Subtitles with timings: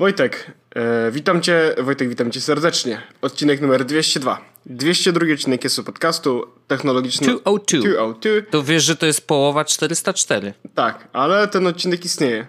[0.00, 3.02] Wojtek, e, witam cię, Wojtek, witam cię serdecznie.
[3.22, 4.40] Odcinek numer 202.
[4.66, 7.80] 202 odcinek jest podcastu technologiczny 202.
[7.80, 8.50] 202.
[8.50, 10.54] To wiesz, że to jest połowa 404.
[10.74, 12.46] Tak, ale ten odcinek istnieje.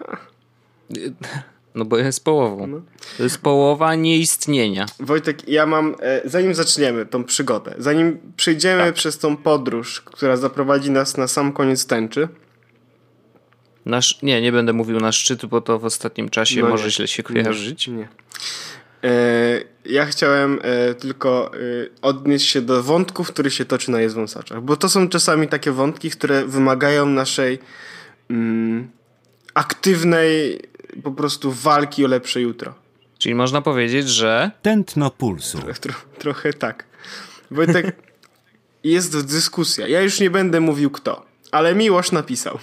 [1.74, 2.82] No bo jest połową.
[3.16, 4.86] To jest połowa nieistnienia.
[5.00, 8.94] Wojtek, ja mam, e, zanim zaczniemy tą przygodę, zanim przejdziemy Tak.
[8.94, 12.28] przez tą podróż, która zaprowadzi nas na sam koniec tęczy,
[13.86, 16.90] Nasz, nie, nie będę mówił na szczyt, bo to w ostatnim czasie No może nie.
[16.90, 17.88] źle się kojarzyć.
[17.88, 18.08] Nie.
[19.04, 21.58] E, ja chciałem e, tylko e,
[22.02, 25.72] odnieść się do wątków, który się toczy na jest wąsaczach, bo to są czasami takie
[25.72, 27.58] wątki, które wymagają naszej
[28.30, 28.90] mm,
[29.54, 30.60] aktywnej
[31.02, 32.74] po prostu walki o lepsze jutro.
[33.18, 35.58] Czyli można powiedzieć, że Tętno pulsu.
[35.80, 36.84] Tro, trochę tak.
[37.50, 37.96] Wojtek,
[38.84, 39.88] jest dyskusja.
[39.88, 42.58] Ja już nie będę mówił kto, ale Miłosz napisał.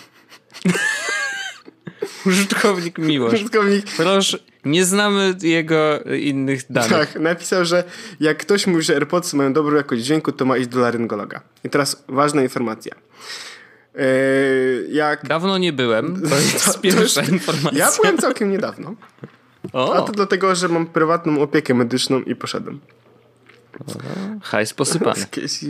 [2.26, 3.34] użytkownik Miłosz.
[3.34, 6.92] Użytkownik Proszę, nie znamy jego innych danych.
[6.92, 7.84] Tak, napisał, że
[8.20, 11.42] jak ktoś mówi, że AirPodsy mają dobrą jakość dźwięku, to ma iść do laryngologa.
[11.64, 12.96] I teraz ważna informacja.
[13.96, 15.26] Yy, jak...
[15.28, 17.80] Dawno nie byłem, to jest to pierwsza jest- informacja.
[17.80, 18.96] Ja byłem całkiem niedawno.
[19.74, 22.80] A O, to dlatego, że mam prywatną opiekę medyczną i poszedłem.
[24.42, 25.26] Hajs posypany.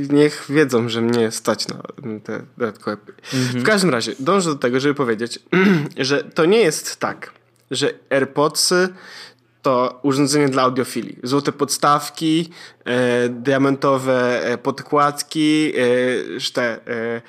[0.09, 1.81] Niech wiedzą, że mnie stać na
[2.23, 2.97] te dodatkowe.
[3.33, 5.39] W każdym razie, dążę do tego, żeby powiedzieć,
[5.97, 7.31] że to nie jest tak,
[7.71, 8.89] że AirPodsy
[9.61, 11.19] to urządzenie dla audiofilii.
[11.23, 12.49] Złote podstawki,
[12.85, 17.21] e, diamentowe e, podkładki, e, te e,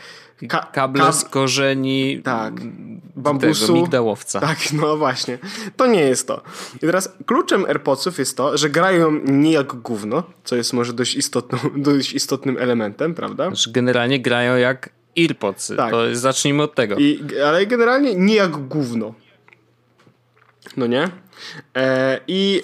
[0.49, 2.71] ka- Kable kab- z korzeni tak, tego,
[3.17, 3.75] bambusu.
[3.75, 4.41] migdałowca.
[4.41, 5.39] Tak, no właśnie.
[5.77, 6.43] To nie jest to.
[6.77, 11.15] I teraz kluczem AirPodsów jest to, że grają nie jak gówno, co jest może dość,
[11.15, 13.47] istotną, dość istotnym elementem, prawda?
[13.47, 15.77] Znaczy, generalnie grają jak earpodsy.
[15.77, 15.91] Tak.
[15.91, 16.97] To jest, zacznijmy od tego.
[16.99, 19.15] I, ale generalnie nie jak gówno.
[20.77, 21.09] No nie?
[21.77, 22.63] E, I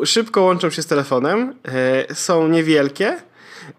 [0.00, 3.16] e, szybko łączą się z telefonem, e, są niewielkie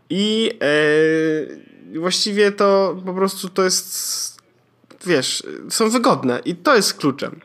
[0.10, 4.42] i e, właściwie to po prostu to jest,
[5.06, 7.40] wiesz, są wygodne i to jest kluczem.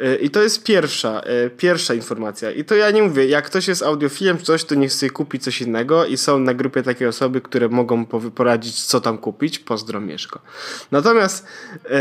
[0.00, 2.50] E, I to jest pierwsza, e, pierwsza informacja.
[2.50, 5.38] I to ja nie mówię, jak ktoś jest audiofilem czy coś, to niech sobie kupi
[5.38, 9.58] coś innego i są na grupie takie osoby, które mogą poradzić, co tam kupić.
[9.58, 10.40] Pozdro Mieszko.
[10.90, 11.46] Natomiast
[11.90, 12.00] e,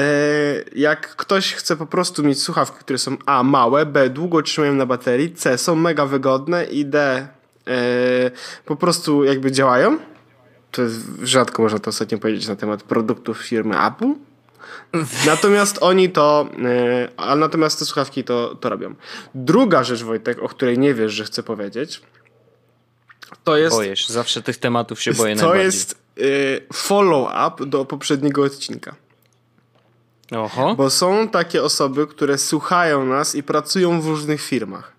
[0.76, 4.86] jak ktoś chce po prostu mieć słuchawki, które są A, małe, B, długo trzymają na
[4.86, 7.28] baterii, C, są mega wygodne i D,
[8.66, 9.98] po prostu jakby działają,
[10.72, 14.14] to jest rzadko można to ostatnio powiedzieć na temat produktów firmy Apple,
[15.26, 18.96] Natomiast oni to, e, a natomiast te słuchawki to, to robią.
[19.36, 22.02] Druga rzecz, Wojtek, o której nie wiesz, że chcę powiedzieć,
[23.44, 26.24] to jest, Boję się, zawsze tych tematów się boję to jest e,
[26.74, 28.96] follow-up do poprzedniego odcinka.
[30.32, 34.92] Oho, Bo są takie osoby, które słuchają nas i pracują w różnych firmach.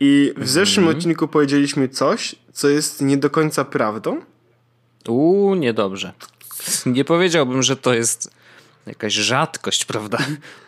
[0.00, 0.96] I w zeszłym Mhm.
[0.96, 4.20] odcinku powiedzieliśmy coś, co jest nie do końca prawdą.
[5.08, 6.12] Uuu, niedobrze.
[6.86, 8.30] Nie powiedziałbym, że to jest
[8.86, 10.18] jakaś rzadkość, prawda?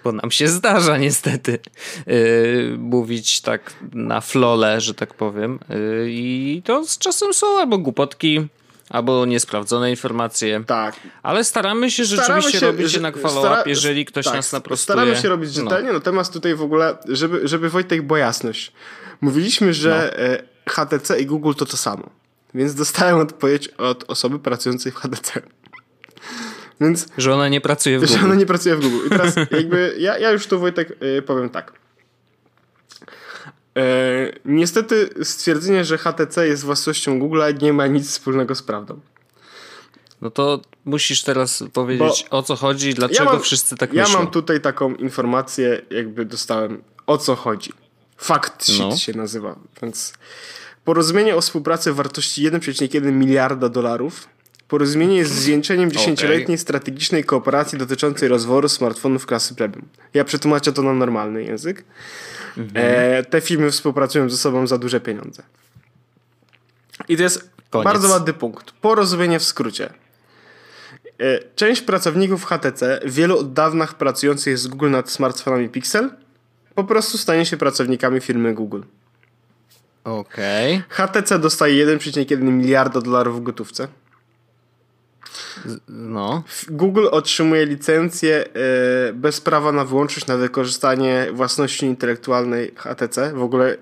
[0.05, 1.59] Bo nam się zdarza niestety
[2.07, 5.59] yy, mówić tak na flole, że tak powiem.
[5.69, 8.47] Yy, I to z czasem są albo głupotki,
[8.91, 10.65] albo niesprawdzone informacje.
[10.67, 10.97] Tak.
[11.23, 14.85] Ale staramy się rzeczywiście robić że- jednak follow-up, jeżeli ktoś tak, nas naprostuje.
[14.97, 15.63] Staramy się robić No.
[15.63, 18.73] rzetelnie, natomiast tutaj w ogóle, żeby, żeby Wojtek była jasność.
[19.21, 20.25] Mówiliśmy, że No.
[20.25, 22.11] e, HTC i Google to to samo.
[22.55, 25.43] Więc dostałem odpowiedź od osoby pracującej w HTC.
[26.81, 28.25] Więc, Że ona nie pracuje w że Google.
[28.25, 29.07] ona nie pracuje w Google.
[29.07, 31.73] I teraz jakby, ja, ja już tu Wojtek e, powiem tak.
[33.77, 33.83] E,
[34.45, 39.01] niestety stwierdzenie, że HTC jest własnością Google'a nie ma nic wspólnego z prawdą.
[40.21, 44.19] No to musisz teraz powiedzieć o co chodzi dlaczego mam- wszyscy tak ja myślą.
[44.19, 47.73] mam tutaj taką informację, jakby dostałem o co chodzi.
[48.17, 48.97] Fact sheet No.
[48.97, 50.13] się nazywa, więc
[50.91, 54.29] porozumienie o współpracy wartości 1,1 miliarda dolarów.
[54.69, 59.89] Porozumienie jest zwieńczeniem dziesięcioletniej strategicznej kooperacji dotyczącej rozwoju smartfonów klasy premium.
[60.15, 61.85] Ja przetłumaczę to na normalny język.
[62.57, 62.87] Mhm.
[62.87, 65.43] E, te firmy współpracują ze sobą za duże pieniądze.
[67.09, 67.85] I to jest Koniec.
[67.85, 68.71] bardzo ładny punkt.
[68.71, 69.91] Porozumienie w skrócie.
[71.21, 76.11] E, Część pracowników HTC, wielu od dawna pracujących z Google nad smartfonami Pixel,
[76.75, 78.83] po prostu stanie się pracownikami firmy Google.
[80.05, 80.83] Okej.
[80.89, 83.89] HTC dostaje 1,1 miliarda dolarów w gotówce.
[85.89, 86.43] No.
[86.69, 93.33] Google otrzymuje licencję e, bez prawa na wyłączność na wykorzystanie własności intelektualnej HTC.
[93.33, 93.77] W ogóle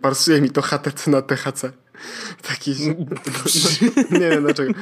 [0.00, 1.72] pasuje mi to HTC na THC.
[2.42, 2.74] Taki.
[4.20, 4.72] nie wiem dlaczego.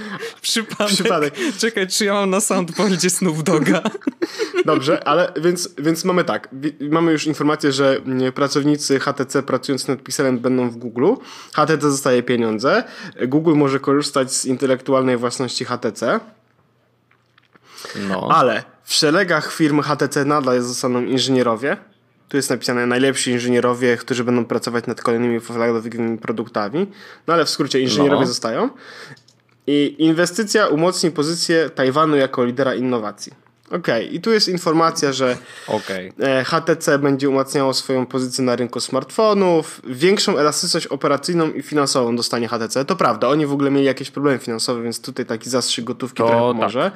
[0.40, 0.94] Przypadek.
[0.94, 1.34] Przypadek.
[1.58, 3.82] Czekaj, czy ja mam na soundboardzie Snoop Doga?
[4.64, 6.48] Dobrze, ale więc, więc mamy tak.
[6.90, 8.00] Mamy już informację, że
[8.34, 11.14] pracownicy HTC pracując nad Pixelem będą w Google.
[11.52, 12.84] HTC dostaje pieniądze.
[13.28, 16.20] Google może korzystać z intelektualnej własności HTC.
[18.08, 18.28] No.
[18.30, 21.76] Ale w szeregach firmy HTC nadal zostaną inżynierowie
[22.28, 26.86] tu jest napisane najlepsi inżynierowie, którzy będą pracować nad kolejnymi flagowymi produktami.
[27.26, 28.26] No ale w skrócie inżynierowie no.
[28.26, 28.70] zostają.
[29.66, 33.44] I inwestycja umocni pozycję Tajwanu jako lidera innowacji.
[33.66, 34.16] Okej, okay.
[34.16, 35.36] i tu jest informacja, że
[35.68, 36.12] okay.
[36.20, 42.48] E, HTC będzie umacniało swoją pozycję na rynku smartfonów, większą elastyczność operacyjną i finansową dostanie
[42.48, 42.84] HTC.
[42.84, 46.28] To prawda, oni w ogóle mieli jakieś problemy finansowe, więc tutaj taki zastrzyk gotówki to
[46.28, 46.90] trochę pomoże.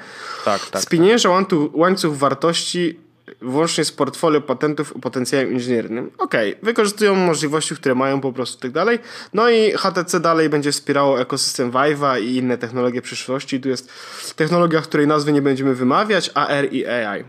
[0.45, 0.83] Tak, tak, tak.
[0.83, 3.08] Spienięża łańcuch, łańcuch wartości
[3.43, 6.11] włącznie z portfolio patentów o potencjałem inżyniernym.
[6.19, 6.65] Okej, okay.
[6.65, 8.99] wykorzystują możliwości, które mają po prostu tak dalej.
[9.35, 13.61] No i HTC dalej będzie wspierało ekosystem Vive'a i inne technologie przyszłości.
[13.61, 13.93] Tu jest
[14.37, 17.25] technologia, której nazwy nie będziemy wymawiać, AR i AI.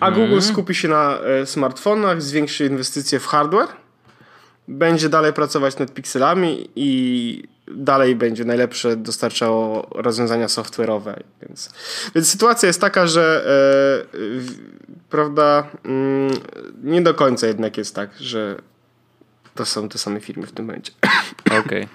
[0.00, 0.14] A mhm.
[0.14, 3.68] Google skupi się na e, smartfonach, zwiększy inwestycje w hardware,
[4.68, 7.42] będzie dalej pracować nad pikselami i
[7.74, 11.14] dalej będzie najlepsze dostarczało rozwiązania software'owe.
[11.42, 11.70] Więc,
[12.14, 13.44] więc sytuacja jest taka, że
[14.14, 14.14] e,
[15.10, 16.30] prawda, mm,
[16.82, 18.56] nie do końca jednak jest tak, że
[19.54, 20.92] to są te same firmy w tym momencie.
[21.46, 21.60] Okej.
[21.60, 21.88] Okay.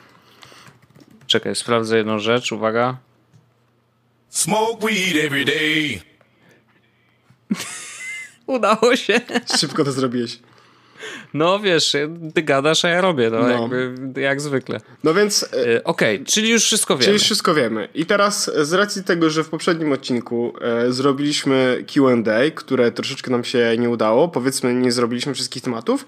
[1.28, 2.98] Czekaj, sprawdzę jedną rzecz, uwaga.
[4.30, 6.02] Smoke weed every day.
[8.58, 9.22] Udało się.
[9.58, 10.40] Szybko to zrobiłeś.
[11.34, 11.96] No wiesz,
[12.34, 13.50] ty gadasz, a ja robię, no, no.
[13.50, 14.82] Jakby, jak zwykle.
[15.04, 15.44] No więc...
[15.44, 17.04] E, e, okej, okay, czyli już wszystko wiemy.
[17.04, 17.88] Czyli już wszystko wiemy.
[17.96, 23.44] I teraz z racji tego, że w poprzednim odcinku e, zrobiliśmy Q&A, które troszeczkę nam
[23.44, 26.06] się nie udało, powiedzmy nie zrobiliśmy wszystkich tematów,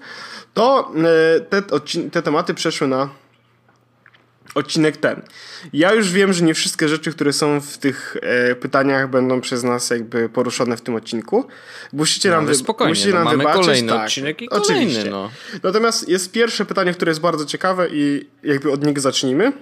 [0.54, 0.92] to
[1.36, 1.62] e, te,
[2.10, 3.08] te tematy przeszły na
[4.54, 5.22] odcinek ten.
[5.72, 9.64] Ja już wiem, że nie wszystkie rzeczy, które są w tych e, pytaniach będą przez
[9.64, 11.46] nas jakby poruszone w tym odcinku.
[11.92, 12.54] Musicie no, nam, wy...
[12.54, 13.62] spokojnie, musicie no, nam mamy wybaczyć.
[13.62, 14.66] kolejny tak, odcinek i kolejny.
[14.66, 15.10] Oczywiście.
[15.10, 15.30] No.
[15.62, 19.52] Natomiast jest pierwsze pytanie, które jest bardzo ciekawe i jakby od niego zacznijmy.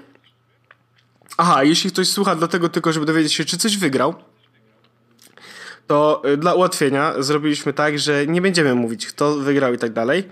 [1.37, 4.15] Aha, jeśli ktoś słucha dlatego tylko, żeby dowiedzieć się, czy coś wygrał,
[5.87, 10.29] to e, dla ułatwienia zrobiliśmy tak, że nie będziemy mówić, kto wygrał i tak dalej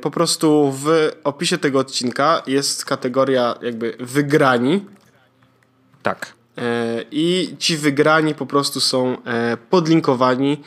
[0.00, 4.84] po prostu w opisie tego odcinka jest kategoria jakby wygrani.
[6.02, 6.32] Tak.
[6.58, 10.62] E, I ci wygrani po prostu są e, podlinkowani.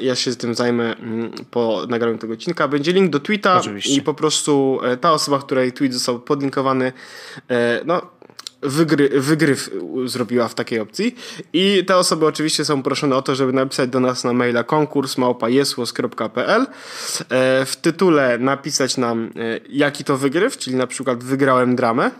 [0.00, 2.68] Ja się tym zajmę mm, po nagraniu tego odcinka.
[2.68, 3.94] Będzie link do tweeta Oczywiście.
[3.94, 6.92] i po prostu ta osoba, której tweet został podlinkowany,
[7.84, 8.02] no
[8.62, 9.70] wygry, wygryw
[10.04, 11.16] zrobiła w takiej opcji.
[11.52, 15.18] I te osoby oczywiście są proszone o to, żeby napisać do nas na maila konkurs
[15.18, 16.66] małpajesłos.pl e,
[17.64, 22.10] w tytule napisać nam e, jaki to wygryw, czyli na przykład wygrałem dramę.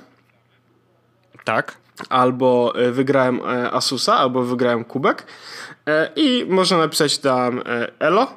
[1.44, 1.76] Tak.
[2.08, 3.40] Albo e, wygrałem
[3.72, 5.26] Asusa, albo wygrałem kubek.
[6.16, 7.62] I można napisać tam
[7.98, 8.32] Elo,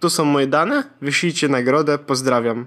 [0.00, 2.66] tu są moje dane, wyślijcie nagrodę, pozdrawiam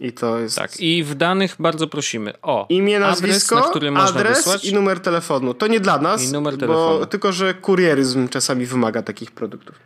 [0.00, 0.56] i to jest.
[0.56, 4.64] Tak, i w danych bardzo prosimy o imię, nazwisko, adres, który adres wysłać.
[4.64, 5.54] i numer telefonu.
[5.54, 6.98] To nie dla nas, I numer telefonu.
[6.98, 9.76] bo tylko że kurieryzm czasami wymaga takich produktów.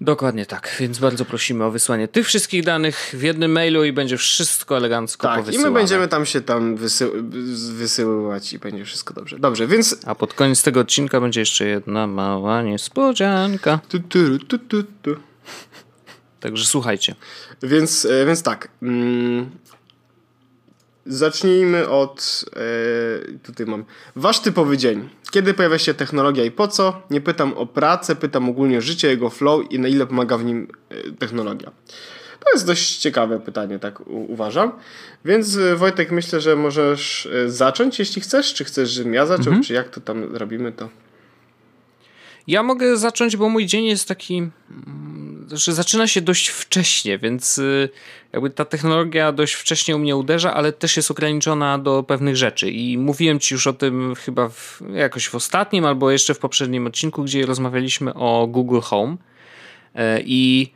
[0.00, 4.16] Dokładnie tak, więc bardzo prosimy o wysłanie tych wszystkich danych w jednym mailu i będzie
[4.16, 5.68] wszystko elegancko tak, powysyłane.
[5.68, 7.10] i my będziemy tam się tam wysy
[7.72, 9.38] wysyływać i będzie wszystko dobrze.
[9.38, 9.96] Dobrze, więc...
[10.06, 13.78] A pod koniec tego odcinka będzie jeszcze jedna mała niespodzianka.
[13.88, 15.16] Tu, tu, tu, tu, tu.
[16.46, 17.14] Także słuchajcie.
[17.62, 18.68] Więc, e, więc tak.
[18.82, 19.50] Mm,
[21.06, 22.44] zacznijmy od.
[22.56, 23.84] E, tutaj mam.
[24.16, 25.08] Wasz typowy dzień.
[25.30, 27.02] Kiedy pojawia się technologia i po co?
[27.10, 30.44] Nie pytam o pracę, pytam ogólnie o życie, jego flow i na ile pomaga w
[30.44, 31.70] nim e, technologia.
[32.40, 34.72] To jest dość ciekawe pytanie, tak uważam.
[35.24, 38.54] Więc Wojtek, myślę, że możesz zacząć, jeśli chcesz.
[38.54, 39.62] Czy chcesz, żebym ja zaczął, mhm.
[39.62, 40.88] czy jak to tam robimy to?
[42.46, 45.05] Ja mogę zacząć, bo mój dzień jest taki, mm,
[45.52, 47.88] że zaczyna się dość wcześnie, więc y,
[48.32, 52.70] jakby ta technologia dość wcześnie u mnie uderza, ale też jest ograniczona do pewnych rzeczy.
[52.70, 56.86] I mówiłem ci już o tym chyba w, jakoś w ostatnim albo jeszcze w poprzednim
[56.86, 59.16] odcinku, gdzie rozmawialiśmy o Google Home.
[59.94, 60.72] E, I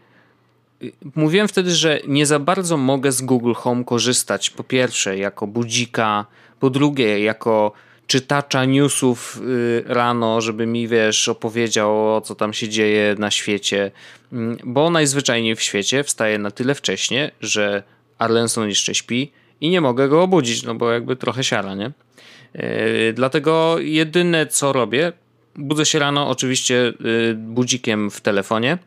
[0.83, 4.51] y, mówiłem wtedy, że nie za bardzo mogę z Google Home korzystać.
[4.51, 6.27] Po pierwsze, jako budzika,
[6.61, 7.73] po drugie, jako
[8.11, 13.91] czytacza newsów y, rano, żeby mi, wiesz, opowiedział o co tam się dzieje na świecie,
[14.33, 17.83] mm, bo najzwyczajniej w świecie wstaje na tyle wcześnie, że
[18.19, 21.91] Arlenson jeszcze śpi i nie mogę go obudzić, no bo jakby trochę siara, nie?
[22.57, 25.13] Y, dlatego jedyne co robię,
[25.57, 26.93] budzę się rano oczywiście
[27.31, 28.79] y, budzikiem w telefonie,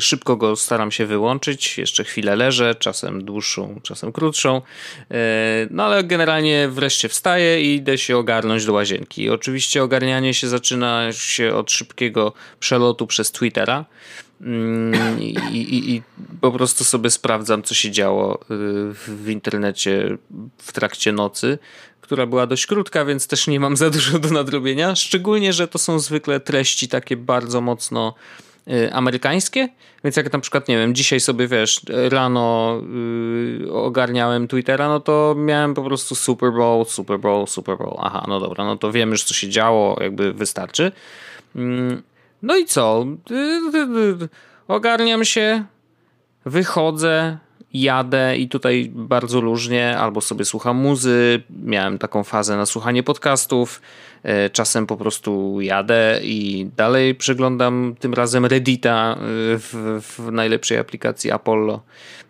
[0.00, 5.14] szybko go staram się wyłączyć, jeszcze chwilę leżę, czasem dłuższą, czasem krótszą, y,
[5.70, 9.30] no ale generalnie wreszcie wstaję i idę się ogarnąć do łazienki.
[9.30, 13.84] Oczywiście ogarnianie się zaczyna się od szybkiego przelotu przez Twittera,
[14.40, 16.02] mm, i, i, i,
[16.40, 18.38] po prostu sobie sprawdzam, co się działo
[19.06, 20.16] w internecie
[20.58, 21.58] w trakcie nocy
[22.00, 24.94] która była dość krótka, więc też nie mam za dużo do nadrobienia.
[24.96, 28.47] Szczególnie, że to są zwykle treści takie bardzo mocno y,
[28.92, 29.68] amerykańskie,
[30.04, 32.80] więc jak na przykład, nie wiem, dzisiaj sobie, wiesz, rano
[33.64, 37.96] y, ogarniałem Twittera, no to miałem po prostu Super Bowl, Super Bowl, Super Bowl.
[37.98, 40.92] Aha, no dobra, no to wiem już, co się działo, jakby wystarczy.
[41.56, 42.02] Mm,
[42.42, 43.06] no i co?
[43.30, 44.28] Y,
[44.68, 45.64] ogarniam się,
[46.44, 47.38] wychodzę,
[47.74, 53.80] jadę i tutaj bardzo różnie, albo sobie słucham muzy, miałem taką fazę na słuchanie podcastów,
[54.22, 59.16] e, czasem po prostu jadę i dalej przeglądam tym razem Reddita e,
[59.58, 61.80] w, w najlepszej aplikacji Apollo.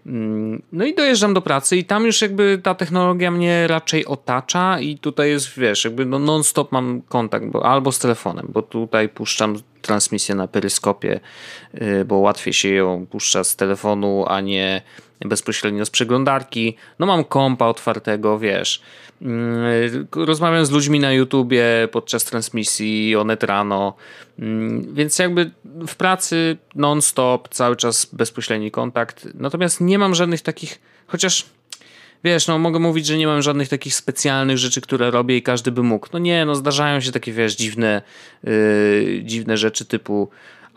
[0.07, 4.81] Mm, no i dojeżdżam do pracy i tam już jakby ta technologia mnie raczej otacza
[4.81, 9.09] i tutaj jest, wiesz, jakby no non-stop mam kontakt, bo albo z telefonem, bo tutaj
[9.09, 11.21] puszczam transmisję na peryskopie,
[11.75, 14.83] e, bo łatwiej się ją puszcza z telefonu, a nie
[15.21, 16.77] bezpośrednio z przeglądarki.
[16.99, 18.83] No mam kompa otwartego, wiesz.
[19.23, 23.95] Mm, rozmawiam z ludźmi na YouTubie podczas transmisji, onet rano,
[24.39, 25.51] mm, więc jakby
[25.89, 29.29] w pracy non-stop, cały czas bezpośredni kontakt.
[29.35, 31.47] Natomiast nie mam żadnych takich, chociaż
[32.25, 35.73] wiesz, no mogę mówić, że nie mam żadnych takich specjalnych rzeczy, które robię i każdy
[35.73, 36.09] by mógł.
[36.13, 38.03] No nie, no zdarzają się takie, wiesz, dziwne,
[38.45, 40.29] yy, dziwne rzeczy typu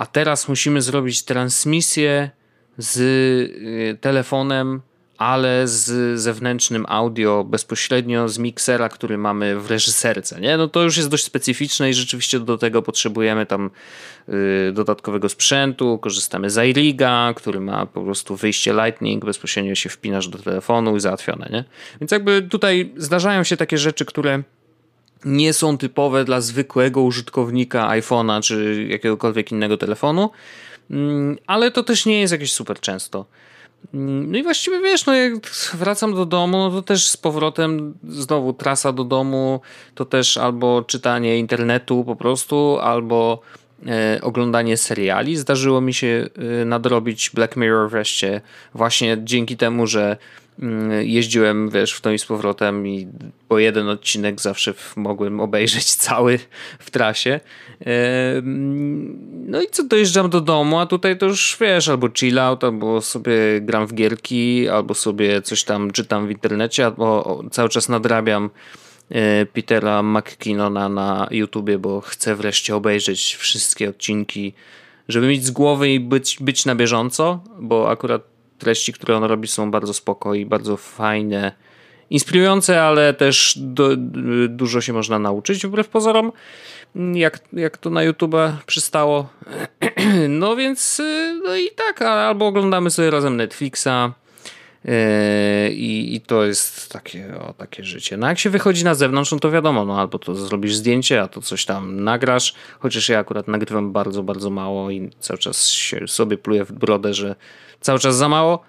[0.01, 2.29] a teraz musimy zrobić transmisję
[2.77, 4.81] z y, telefonem,
[5.21, 10.41] ale z zewnętrznym audio bezpośrednio z miksera, który mamy w reżyserce.
[10.41, 10.57] Nie?
[10.57, 13.69] No to już jest dość specyficzne i rzeczywiście do tego potrzebujemy tam
[14.29, 15.97] y, dodatkowego sprzętu.
[15.97, 20.99] Korzystamy z iRiga, który ma po prostu wyjście Lightning, bezpośrednio się wpinasz do telefonu i
[20.99, 21.49] załatwione.
[21.51, 21.63] Nie?
[22.01, 24.43] Więc jakby tutaj zdarzają się takie rzeczy, które
[25.25, 30.29] nie są typowe dla zwykłego użytkownika iPhone'a czy jakiegokolwiek innego telefonu,
[31.47, 33.25] ale to też nie jest jakieś super często.
[33.93, 35.33] Mm, no i właściwie wiesz, no jak
[35.73, 39.61] wracam do domu, no to też z powrotem znowu trasa do domu,
[39.95, 43.41] to też albo czytanie internetu po prostu, albo
[43.87, 45.37] e, oglądanie seriali.
[45.37, 46.29] Zdarzyło mi się
[46.61, 48.41] e, nadrobić Black Mirror wreszcie
[48.73, 50.40] właśnie dzięki temu, że Mm,
[51.01, 53.07] jeździłem, wiesz, w to i z powrotem i
[53.47, 56.39] po jeden odcinek zawsze mogłem obejrzeć cały
[56.79, 57.39] w trasie.
[59.45, 63.01] No i co, dojeżdżam do domu, a tutaj to już, wiesz, albo chill out, albo
[63.01, 68.49] sobie gram w gierki, albo sobie coś tam czytam w internecie, albo cały czas nadrabiam
[69.09, 74.53] e, Petera McKinnona na YouTubie, bo chcę wreszcie obejrzeć wszystkie odcinki,
[75.07, 78.31] żeby mieć z głowy i być, być na bieżąco, bo akurat
[78.61, 81.51] treści, które on robi są bardzo spoko i bardzo fajne,
[82.09, 83.89] inspirujące, ale też do,
[84.49, 86.31] dużo się można nauczyć wbrew pozorom,
[87.13, 89.29] jak, jak to na YouTube przystało.
[90.29, 91.01] No więc
[91.43, 94.13] no i tak, albo oglądamy sobie razem Netflixa,
[94.85, 98.17] Yy, I, I, to jest takie, o, takie życie.
[98.17, 101.27] No jak się wychodzi na zewnątrz, no to wiadomo, no albo to zrobisz zdjęcie, a
[101.27, 105.77] to coś tam nagrasz, chociaż ja akurat nagrywam bardzo, bardzo mało i cały czas
[106.07, 107.35] sobie pluję w brodę, że
[107.81, 108.63] cały czas za mało,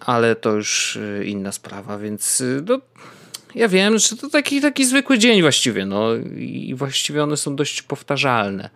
[0.00, 2.80] ale to już y, inna sprawa, więc y, no,
[3.54, 7.82] ja wiem, że to taki, taki zwykły dzień właściwie, no i właściwie one są dość
[7.82, 8.70] powtarzalne.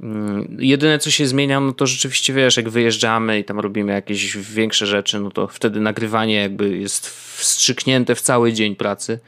[0.00, 4.36] Mm, jedyne co się zmienia, no to rzeczywiście wiesz, jak wyjeżdżamy i tam robimy jakieś
[4.36, 9.18] większe rzeczy, no to wtedy nagrywanie jakby jest wstrzyknięte w cały dzień pracy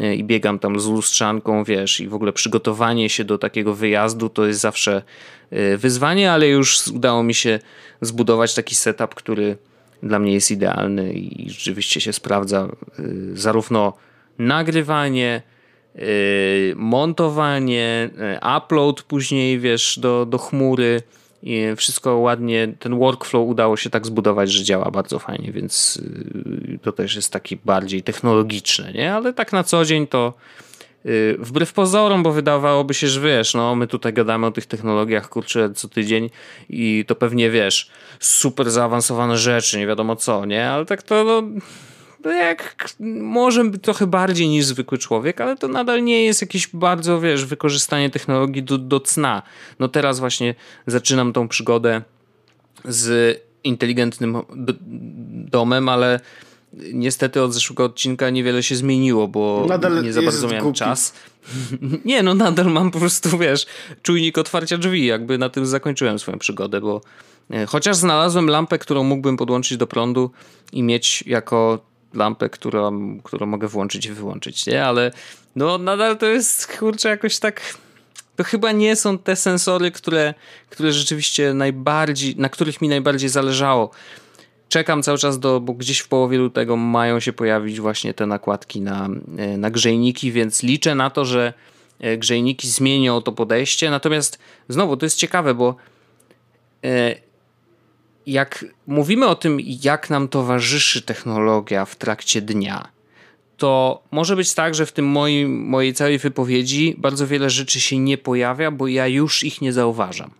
[0.00, 4.46] i biegam tam z lustrzanką, wiesz, i w ogóle przygotowanie się do takiego wyjazdu to
[4.46, 5.02] jest zawsze
[5.78, 7.58] wyzwanie, ale już udało mi się
[8.00, 9.56] zbudować taki setup, który
[10.02, 12.68] dla mnie jest idealny i rzeczywiście się sprawdza
[12.98, 13.92] y, zarówno
[14.38, 15.42] nagrywanie,
[15.96, 21.02] y, montowanie, y, upload później, wiesz, do, do chmury.
[21.42, 26.02] I wszystko ładnie, ten workflow udało się tak zbudować, że działa bardzo fajnie, więc
[26.82, 29.14] to też jest taki bardziej technologiczny, nie?
[29.14, 30.34] Ale tak na co dzień to
[31.06, 35.28] Y, wbrew pozorom, bo wydawałoby się, że wiesz, no my tutaj gadamy o tych technologiach,
[35.28, 36.30] kurczę, co tydzień
[36.68, 40.70] i to pewnie, wiesz, super zaawansowane rzeczy, nie wiadomo co, nie?
[40.70, 41.42] Ale tak to, no
[42.30, 42.88] jak,
[43.20, 48.10] może trochę bardziej niż zwykły człowiek, ale to nadal nie jest jakieś bardzo, wiesz, wykorzystanie
[48.10, 49.42] technologii do, do cna.
[49.78, 50.54] No teraz właśnie
[50.86, 52.02] zaczynam tą przygodę
[52.84, 54.36] z inteligentnym
[55.50, 56.20] domem, ale
[56.92, 60.78] niestety od zeszłego odcinka niewiele się zmieniło, bo nadal nie za bardzo miałem głupi.
[60.78, 61.14] czas.
[62.04, 63.66] nie, no nadal mam po prostu, wiesz,
[64.02, 67.00] czujnik otwarcia drzwi, jakby na tym zakończyłem swoją przygodę, bo
[67.50, 70.30] e, chociaż znalazłem lampę, którą mógłbym podłączyć do prądu
[70.72, 74.84] i mieć jako lampę, którą, którą mogę włączyć i wyłączyć, nie?
[74.84, 75.10] Ale
[75.56, 77.60] no nadal to jest, kurczę, jakoś tak
[78.36, 80.34] to chyba nie są te sensory, które,
[80.70, 83.90] które rzeczywiście najbardziej, na których mi najbardziej zależało.
[84.68, 88.80] Czekam cały czas do, bo gdzieś w połowie lutego mają się pojawić właśnie te nakładki
[88.80, 91.52] na, e, na grzejniki, więc liczę na to, że
[92.00, 93.90] e, grzejniki zmienią to podejście.
[93.90, 94.38] Natomiast
[94.68, 95.76] znowu to jest ciekawe, bo
[96.84, 97.14] e,
[98.26, 102.88] jak mówimy o tym, jak nam towarzyszy technologia w trakcie dnia,
[103.56, 107.98] to może być tak, że w tym moim, mojej całej wypowiedzi bardzo wiele rzeczy się
[107.98, 110.30] nie pojawia, bo ja już ich nie zauważam.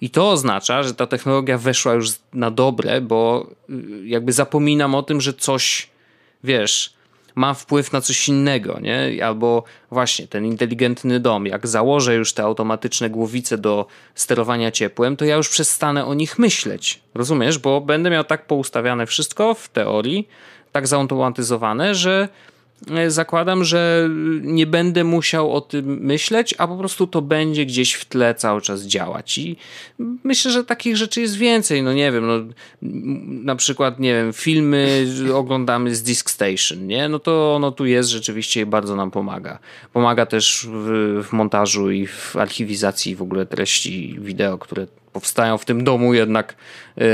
[0.00, 5.02] I to oznacza, że ta technologia weszła już na dobre, bo y, jakby zapominam o
[5.02, 5.90] tym, że coś,
[6.44, 6.95] wiesz,
[7.36, 9.26] ma wpływ na coś innego, nie?
[9.26, 15.24] Albo właśnie ten inteligentny dom, jak założę już te automatyczne głowice do sterowania ciepłem, to
[15.24, 17.00] ja już przestanę o nich myśleć.
[17.14, 17.58] Rozumiesz?
[17.58, 20.28] Bo będę miał tak poustawiane wszystko w teorii,
[20.72, 22.28] tak zautomatyzowane, że
[23.08, 24.10] zakładam, że
[24.42, 28.60] nie będę musiał o tym myśleć, a po prostu to będzie gdzieś w tle cały
[28.60, 29.38] czas działać.
[29.38, 29.56] I
[30.24, 31.82] myślę, że takich rzeczy jest więcej.
[31.82, 32.54] No nie wiem, no,
[33.44, 37.08] na przykład, nie wiem, filmy oglądamy z Disk Station, nie?
[37.08, 39.58] No to ono tu jest rzeczywiście i bardzo nam pomaga.
[39.92, 45.64] Pomaga też w, w montażu i w archiwizacji w ogóle treści wideo, które powstają w
[45.64, 46.54] tym domu jednak
[46.98, 47.04] e,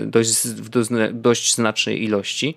[0.00, 0.68] dość, w
[1.12, 2.56] dość znacznej ilości.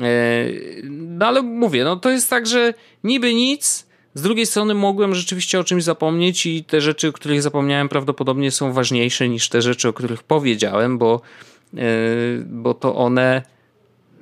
[0.00, 0.48] E,
[0.90, 2.74] no ale mówię, no to jest tak, że
[3.04, 7.42] niby nic, z drugiej strony mogłem rzeczywiście o czymś zapomnieć i te rzeczy, o których
[7.42, 11.20] zapomniałem prawdopodobnie są ważniejsze niż te rzeczy, o których powiedziałem, bo,
[11.76, 11.78] e,
[12.46, 13.42] bo to one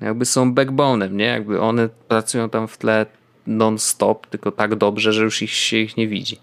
[0.01, 1.25] jakby są backbone'em, nie?
[1.25, 3.07] Jakby one pracują tam w tle
[3.47, 6.39] non-stop, tylko tak dobrze, że już ich, się ich nie widzi.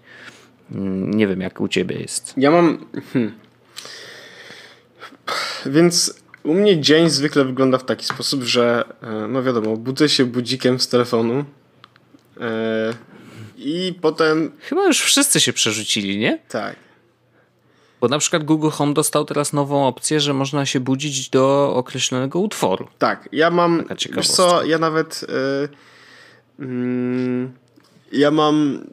[0.72, 2.34] Mm, nie wiem, jak u ciebie jest.
[2.36, 2.84] Ja mam...
[3.12, 3.32] Hmm.
[5.66, 10.24] Więc u mnie dzień zwykle wygląda w taki sposób, że e, no wiadomo, budzę się
[10.24, 11.44] budzikiem z telefonu
[12.40, 12.94] e,
[13.56, 14.52] i potem...
[14.60, 16.38] Chyba już wszyscy się przerzucili, nie?
[16.48, 16.76] Tak.
[18.00, 22.40] Bo na przykład Google Home dostał teraz nową opcję, że można się budzić do określonego
[22.40, 22.88] utworu.
[22.98, 23.84] Tak, ja mam...
[24.16, 25.24] Wiesz co, ja nawet...
[26.58, 27.48] Yy, yy,
[28.12, 28.84] ja mam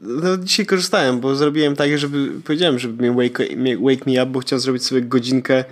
[0.00, 3.44] no, dzisiaj korzystałem, bo zrobiłem tak, żeby powiedziałem, żeby mnie wake,
[3.80, 5.64] wake me up, bo chciałem zrobić sobie godzinkę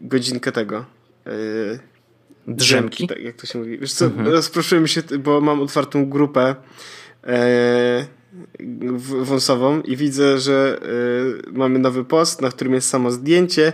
[0.00, 0.84] godzinkę tego.
[1.26, 1.30] E,
[2.46, 3.06] drzemki.
[3.06, 3.78] Tak, jak to się mówi.
[3.78, 4.28] Wiesz co, mhm.
[4.28, 6.54] rozproszyłem się, bo mam otwartą grupę
[7.24, 8.06] e,
[9.20, 10.80] wąsową i widzę, że
[11.48, 13.72] e, mamy nowy post, na którym jest samo zdjęcie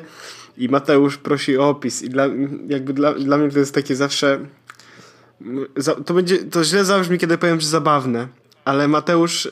[0.57, 2.26] i Mateusz prosi o opis i dla,
[2.68, 4.40] jakby dla, dla mnie to jest takie zawsze
[6.07, 8.29] to będzie, to źle zabrzmi, kiedy powiem, że zabawne,
[8.70, 9.50] ale Mateusz y,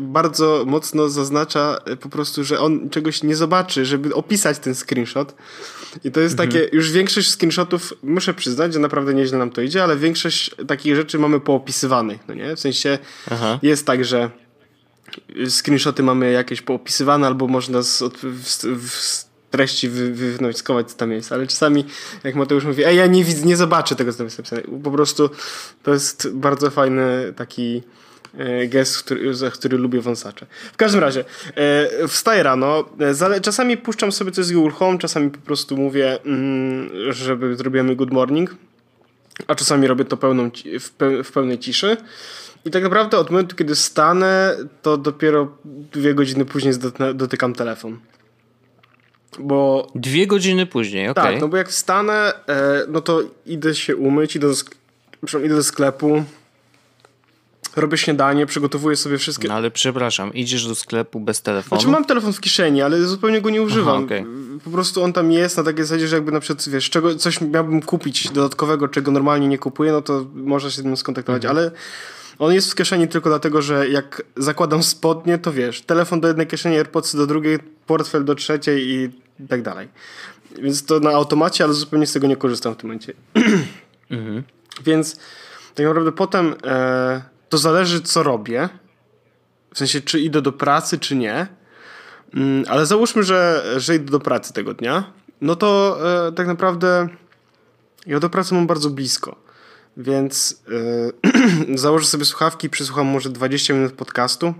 [0.00, 5.34] bardzo mocno zaznacza y, po prostu, że on czegoś nie zobaczy, żeby opisać ten screenshot.
[6.04, 6.50] I to jest mhm.
[6.50, 10.96] takie, już większość screenshotów, muszę przyznać, że naprawdę nieźle nam to idzie, ale większość takich
[10.96, 12.56] rzeczy mamy poopisywanych, no nie?
[12.56, 12.98] W sensie
[13.30, 13.58] Aha.
[13.62, 14.30] jest tak, że
[15.48, 21.32] screenshoty mamy jakieś poopisywane, albo można z, w, w treści wy, wywnioskować, co tam jest,
[21.32, 21.84] ale czasami,
[22.24, 24.62] jak Mateusz mówi, ej, ja nie widzę, nie zobaczę tego, co tam jest napisane.
[24.82, 25.30] Po prostu
[25.82, 27.82] to jest bardzo fajny taki
[28.68, 30.46] gest, który, za który lubię wąsacze.
[30.72, 32.84] W każdym razie, e, wstaję rano,
[33.34, 37.96] e, czasami puszczam sobie coś z Google Home, czasami po prostu mówię, mm, żeby zrobimy
[37.96, 38.56] good morning,
[39.46, 40.50] a czasami robię to pełną,
[41.24, 41.96] w, pełnej ciszy.
[42.64, 45.56] I tak naprawdę od momentu, kiedy stanę, to dopiero
[45.92, 46.74] dwie godziny później
[47.14, 47.98] dotykam telefon.
[49.38, 49.86] Bo...
[49.94, 51.22] Dwie godziny później, okej.
[51.22, 51.32] Okay.
[51.32, 52.32] Tak, no bo jak wstanę,
[52.88, 54.48] no to idę się umyć, idę
[55.32, 56.24] do, idę do sklepu,
[57.76, 59.48] robię śniadanie, przygotowuję sobie wszystkie...
[59.48, 61.80] No ale przepraszam, idziesz do sklepu bez telefonu?
[61.80, 63.96] Znaczy mam telefon w kieszeni, ale zupełnie go nie używam.
[63.96, 64.24] Aha, okay.
[64.64, 67.40] Po prostu on tam jest na takiej zasadzie, że jakby na przykład, wiesz, czego, coś
[67.40, 71.58] miałbym kupić dodatkowego, czego normalnie nie kupuję, no to można się z tym skontaktować, mhm.
[71.58, 71.70] ale
[72.38, 76.46] on jest w kieszeni tylko dlatego, że jak zakładam spodnie, to wiesz, telefon do jednej
[76.46, 79.10] kieszeni, AirPodsy do drugiej, portfel do trzeciej i
[79.48, 79.88] tak dalej.
[80.62, 83.12] Więc to na automacie, ale zupełnie z tego nie korzystam w tym momencie.
[84.10, 84.42] Mhm.
[84.86, 85.16] Więc
[85.74, 86.54] tak naprawdę potem...
[86.64, 88.68] E, to zależy, co robię.
[89.74, 91.46] W sensie, czy idę do pracy, czy nie.
[92.34, 95.12] Mm, ale załóżmy, że, że idę do pracy tego dnia.
[95.40, 97.08] No to e, tak naprawdę
[98.06, 99.36] ja do pracy mam bardzo blisko.
[99.96, 100.62] Więc
[101.68, 104.54] e, założę sobie słuchawki, przesłucham może 20 minut podcastu.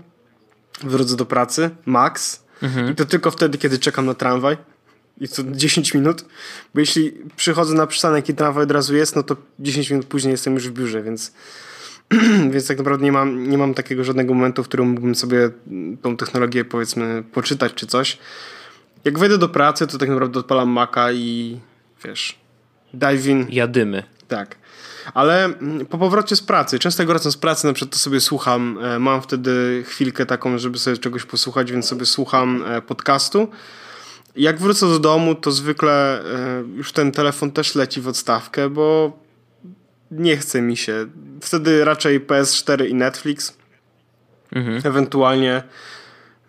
[0.83, 2.43] Wrócę do pracy, max.
[2.61, 2.91] Mhm.
[2.91, 4.57] I to tylko wtedy, kiedy czekam na tramwaj.
[5.21, 6.25] i co 10 minut,
[6.73, 10.31] bo jeśli przychodzę na przystanek i tramwaj od razu jest, no to 10 minut później
[10.31, 11.33] jestem już w biurze, więc,
[12.51, 15.49] więc tak naprawdę nie mam, nie mam takiego żadnego momentu, w którym mógłbym sobie
[16.01, 18.17] tą technologię powiedzmy poczytać czy coś.
[19.05, 21.59] Jak wejdę do pracy, to tak naprawdę odpalam Maca i
[22.05, 22.39] wiesz,
[22.93, 23.47] dive in.
[23.49, 24.03] Jadymy.
[24.27, 24.55] Tak.
[25.13, 28.19] Ale mm, po powrocie z pracy, często jak wracam z pracy, na przykład to sobie
[28.19, 33.47] słucham, e, mam wtedy chwilkę taką, żeby sobie czegoś posłuchać, więc sobie słucham e, podcastu.
[34.35, 39.19] Jak wrócę do domu, to zwykle e, już ten telefon też leci w odstawkę, bo
[40.11, 41.05] nie chce mi się.
[41.41, 43.57] Wtedy raczej PS4 i Netflix.
[44.51, 44.81] Mhm.
[44.83, 45.63] Ewentualnie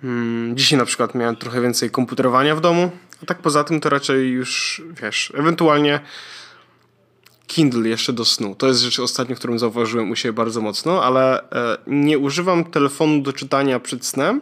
[0.02, 2.90] hmm, dzisiaj na przykład miałem trochę więcej komputerowania w domu,
[3.22, 6.00] a tak poza tym to raczej już, wiesz, ewentualnie
[7.46, 8.54] Kindle jeszcze do snu.
[8.54, 13.22] To jest rzecz ostatnio, którą zauważyłem u siebie bardzo mocno, ale e, nie używam telefonu
[13.22, 14.40] do czytania przed snem,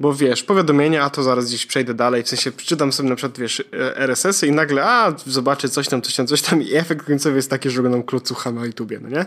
[0.00, 3.38] bo wiesz, powiadomienia, a to zaraz gdzieś przejdę dalej, w sensie przeczytam sobie na przykład,
[3.38, 7.06] wiesz, e, RSS-y i nagle, a, zobaczę coś tam, coś tam, coś tam i efekt
[7.06, 9.26] końcowy jest taki, że oglądam klocucha na YouTubie, no nie?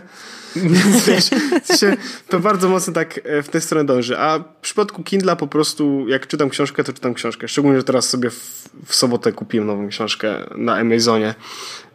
[0.70, 1.30] Więc wiesz,
[1.62, 1.96] w sensie,
[2.28, 6.08] to bardzo mocno tak e, w tę stronę dąży, a w przypadku Kindla po prostu,
[6.08, 9.88] jak czytam książkę, to czytam książkę, szczególnie, że teraz sobie w, w sobotę kupiłem nową
[9.88, 11.34] książkę na Amazonie,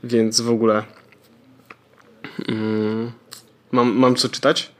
[0.03, 0.83] więc w ogóle
[2.47, 3.11] mm,
[3.71, 4.71] mam, mam co czytać.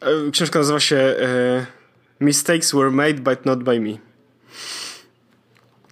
[0.00, 1.81] E, książka nazywa się e,
[2.22, 3.98] Mistakes were made, but not by me.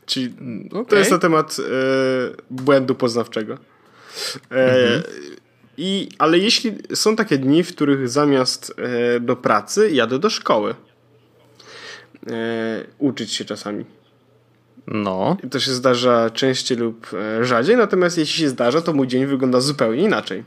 [0.07, 0.35] Czyli
[0.71, 0.85] okay.
[0.85, 1.63] to jest na temat e,
[2.51, 3.55] błędu poznawczego.
[3.55, 3.59] E,
[4.51, 5.03] mhm.
[5.77, 8.75] I, ale jeśli są takie dni, w których zamiast
[9.17, 10.75] e, do pracy jadę do szkoły,
[12.31, 13.85] e, uczyć się czasami.
[14.87, 15.37] No.
[15.51, 19.61] To się zdarza częściej lub e, rzadziej, natomiast jeśli się zdarza, to mój dzień wygląda
[19.61, 20.45] zupełnie inaczej.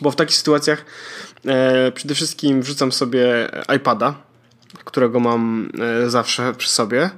[0.00, 0.84] Bo w takich sytuacjach
[1.46, 4.14] e, przede wszystkim wrzucam sobie iPada,
[4.84, 5.70] którego mam
[6.04, 7.10] e, zawsze przy sobie.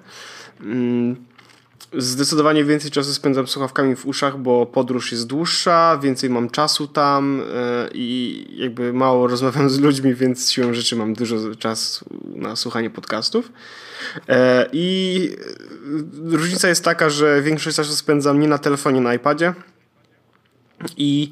[0.61, 1.17] Mm,
[1.99, 7.43] zdecydowanie więcej czasu spędzam słuchawkami w uszach, bo podróż jest dłuższa, więcej mam czasu tam
[7.55, 12.91] e, i jakby mało rozmawiam z ludźmi, więc siłą rzeczy mam dużo czasu na słuchanie
[12.91, 13.53] podcastów.
[14.29, 15.37] E, I
[16.25, 19.55] różnica jest taka, że większość czasu spędzam nie na telefonie, na iPadzie
[20.97, 21.31] i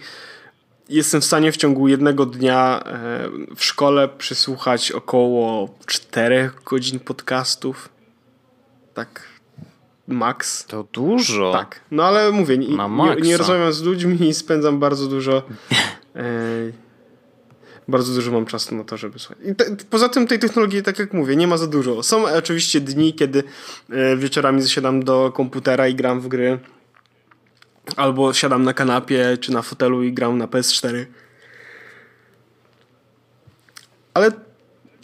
[0.93, 7.89] jestem w stanie w ciągu jednego dnia e, w szkole przysłuchać około 4 godzin podcastów.
[8.95, 9.23] Tak,
[10.09, 10.67] max.
[10.67, 11.53] To dużo.
[11.53, 15.43] Tak, no ale mówię, nie, nie, nie rozmawiam z ludźmi i spędzam bardzo dużo.
[16.17, 16.23] E,
[17.89, 19.39] bardzo dużo mam czasu na to, żeby słuchać.
[19.57, 22.03] Te, poza tym tej technologii, tak jak mówię, nie ma za dużo.
[22.03, 23.43] Są oczywiście dni, kiedy
[23.91, 26.59] e, wieczorami zasiadam do komputera i gram w gry.
[27.97, 31.07] Albo siadam na kanapie czy na fotelu i gram na PS4.
[34.15, 34.31] Ale,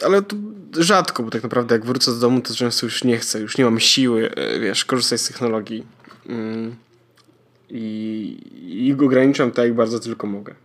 [0.05, 0.35] ale to
[0.77, 3.65] rzadko, bo tak naprawdę jak wrócę do domu, to często już nie chcę, już nie
[3.65, 5.85] mam siły, e, wiesz, korzystać z technologii.
[6.29, 6.75] Mm.
[7.69, 10.55] I, I ograniczam tak, jak bardzo tylko mogę.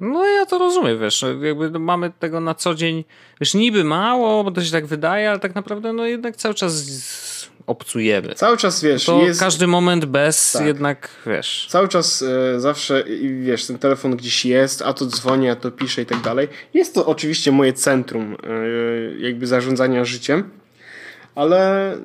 [0.00, 3.04] No ja to rozumiem, wiesz, no, jakby mamy tego na co dzień,
[3.40, 6.84] wiesz, niby mało, bo to się tak wydaje, ale tak naprawdę no jednak cały czas
[7.66, 8.34] obcujemy.
[8.34, 9.40] Cały czas, wiesz, to jest...
[9.40, 10.66] każdy moment bez tak.
[10.66, 11.66] jednak, wiesz.
[11.70, 13.04] Cały czas e, zawsze,
[13.40, 16.48] wiesz, ten telefon gdzieś jest, a to dzwoni, a to pisze i tak dalej.
[16.74, 20.50] Jest to oczywiście moje centrum e, jakby zarządzania życiem,
[21.34, 21.98] ale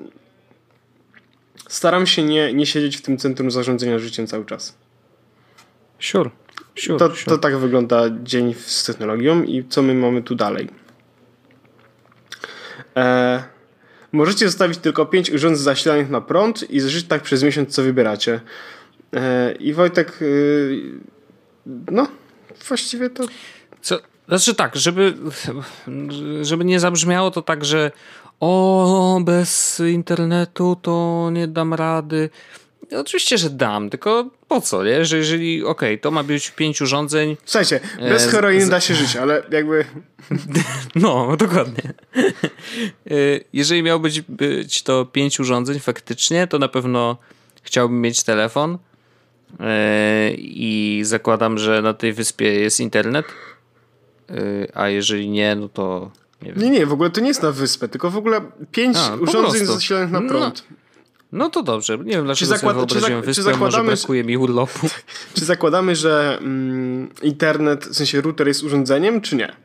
[1.68, 4.78] staram się nie, nie siedzieć w tym centrum zarządzania życiem cały czas.
[6.00, 6.30] Sure.
[6.76, 7.26] Sure, to, sure.
[7.26, 10.70] to tak wygląda dzień z technologią i co my mamy tu dalej.
[12.96, 13.44] E,
[14.12, 18.42] możecie zostawić tylko 5 urządzeń zasilanych na prąd i żyć tak przez miesiąc, co wybieracie.
[19.14, 20.82] E, I Wojtek, y,
[21.92, 22.08] no,
[22.68, 23.24] właściwie to...
[23.82, 24.00] Co?
[24.28, 25.14] Znaczy tak, żeby,
[26.42, 27.92] żeby nie zabrzmiało to tak, że
[28.40, 32.30] o, bez internetu to nie dam rady.
[32.92, 35.06] Oczywiście, że dam, tylko po co, nie?
[35.06, 37.38] Że jeżeli, okej, okay, to ma być pięć urządzeń.
[37.46, 38.70] Słuchajcie, bez e, heroiny z...
[38.70, 39.86] da się żyć, ale jakby...
[40.96, 41.94] No, dokładnie.
[42.16, 43.14] E,
[43.54, 47.18] jeżeli miał być, być to pięć urządzeń faktycznie, to na pewno
[47.64, 48.78] chciałbym mieć telefon
[49.60, 53.26] e, i zakładam, że na tej wyspie jest internet,
[54.74, 56.64] a jeżeli nie, no to nie wiem.
[56.64, 59.66] Nie, nie, w ogóle to nie jest na wyspę, tylko w ogóle pięć a, urządzeń
[59.66, 60.64] zasilanych na prąd.
[60.72, 60.78] No.
[61.32, 61.98] No to dobrze.
[61.98, 64.88] Nie wiem, dlaczego czy, zakład, sobie czy, wyspę, czy zakładamy, może brakuje mi urlopu.
[65.36, 69.56] Czy zakładamy, że mm, internet, w sensie router jest urządzeniem, czy nie?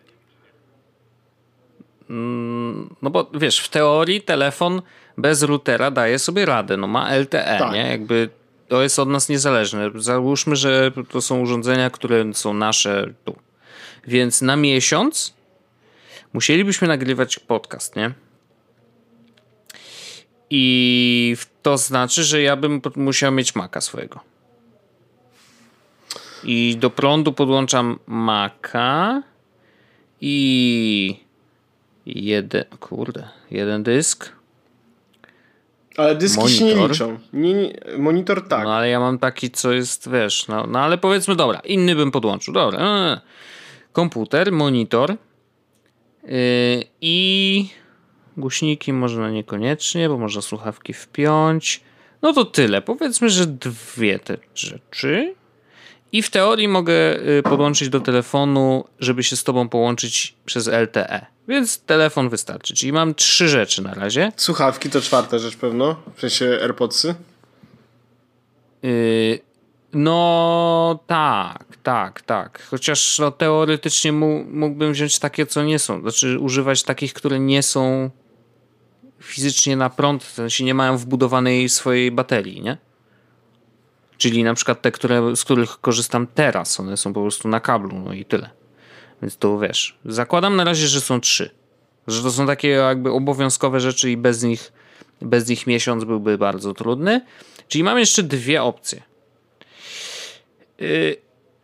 [2.10, 4.82] Mm, no bo wiesz, w teorii telefon
[5.18, 6.76] bez routera daje sobie radę.
[6.76, 7.72] No ma LTE, tak.
[7.72, 7.88] nie?
[7.90, 8.28] Jakby
[8.68, 9.90] to jest od nas niezależne.
[9.94, 13.36] Załóżmy, że to są urządzenia, które są nasze tu.
[14.06, 15.34] Więc na miesiąc
[16.32, 18.14] musielibyśmy nagrywać podcast, nie?
[20.50, 24.20] I to znaczy, że ja bym musiał mieć maka swojego.
[26.44, 29.22] I do prądu podłączam maka
[30.20, 31.16] i
[32.06, 34.32] jeden, kurde, jeden dysk.
[35.96, 36.58] Ale dyski monitor.
[36.58, 37.18] się nie liczą.
[37.32, 38.64] Nie, nie, monitor tak.
[38.64, 42.10] No ale ja mam taki, co jest, wiesz, no, no ale powiedzmy, dobra, inny bym
[42.10, 42.80] podłączył, dobra.
[43.92, 45.10] Komputer, monitor
[46.22, 47.68] yy, i
[48.36, 51.80] głośniki można niekoniecznie, bo można słuchawki wpiąć.
[52.22, 52.82] No to tyle.
[52.82, 55.34] Powiedzmy, że dwie te rzeczy.
[56.12, 56.94] I w teorii mogę
[57.38, 61.26] y, podłączyć do telefonu, żeby się z tobą połączyć przez LTE.
[61.48, 62.74] Więc telefon wystarczy.
[62.74, 64.32] Czyli mam trzy rzeczy na razie.
[64.36, 67.14] Słuchawki to czwarta rzecz pewno, w sensie AirPodsy.
[68.82, 69.38] Yy,
[69.92, 72.62] no tak, tak, tak.
[72.70, 76.00] Chociaż no, teoretycznie mógłbym wziąć takie, co nie są.
[76.00, 78.10] Znaczy używać takich, które nie są
[79.24, 82.76] fizycznie na prąd, w sensie nie mają wbudowanej swojej baterii, nie?
[84.18, 87.98] Czyli na przykład te, które, z których korzystam teraz, one są po prostu na kablu,
[87.98, 88.50] no i tyle.
[89.22, 91.50] Więc to wiesz, zakładam na razie, że są trzy.
[92.06, 94.72] Że to są takie jakby obowiązkowe rzeczy i bez nich,
[95.20, 97.20] bez nich miesiąc byłby bardzo trudny.
[97.68, 99.02] Czyli mam jeszcze dwie opcje.
[100.78, 101.16] Yy,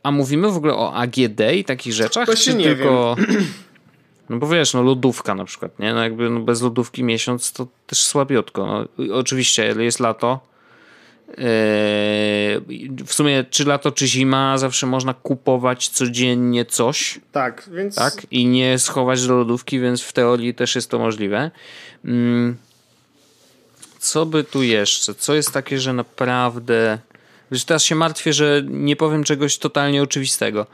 [0.02, 2.28] a mówimy w ogóle o AGD i takich rzeczach?
[2.38, 3.16] Czy nie tylko...
[3.18, 3.44] wiem.
[4.30, 5.94] No bo wiesz, no lodówka na przykład, nie?
[5.94, 8.66] No jakby no bez lodówki miesiąc to też słabiutko.
[8.66, 10.50] No, oczywiście, jest lato,
[11.30, 11.44] Yy,
[13.04, 17.20] w sumie czy lato, czy zima, zawsze można kupować codziennie coś.
[17.32, 17.94] Tak, więc.
[17.94, 21.50] Tak, i nie schować do lodówki, więc w teorii też jest to możliwe.
[22.04, 22.56] Mm,
[23.98, 25.14] co by tu jeszcze?
[25.14, 26.98] Co jest takie, że naprawdę.
[27.50, 30.66] Wiesz, teraz się martwię, że nie powiem czegoś totalnie oczywistego.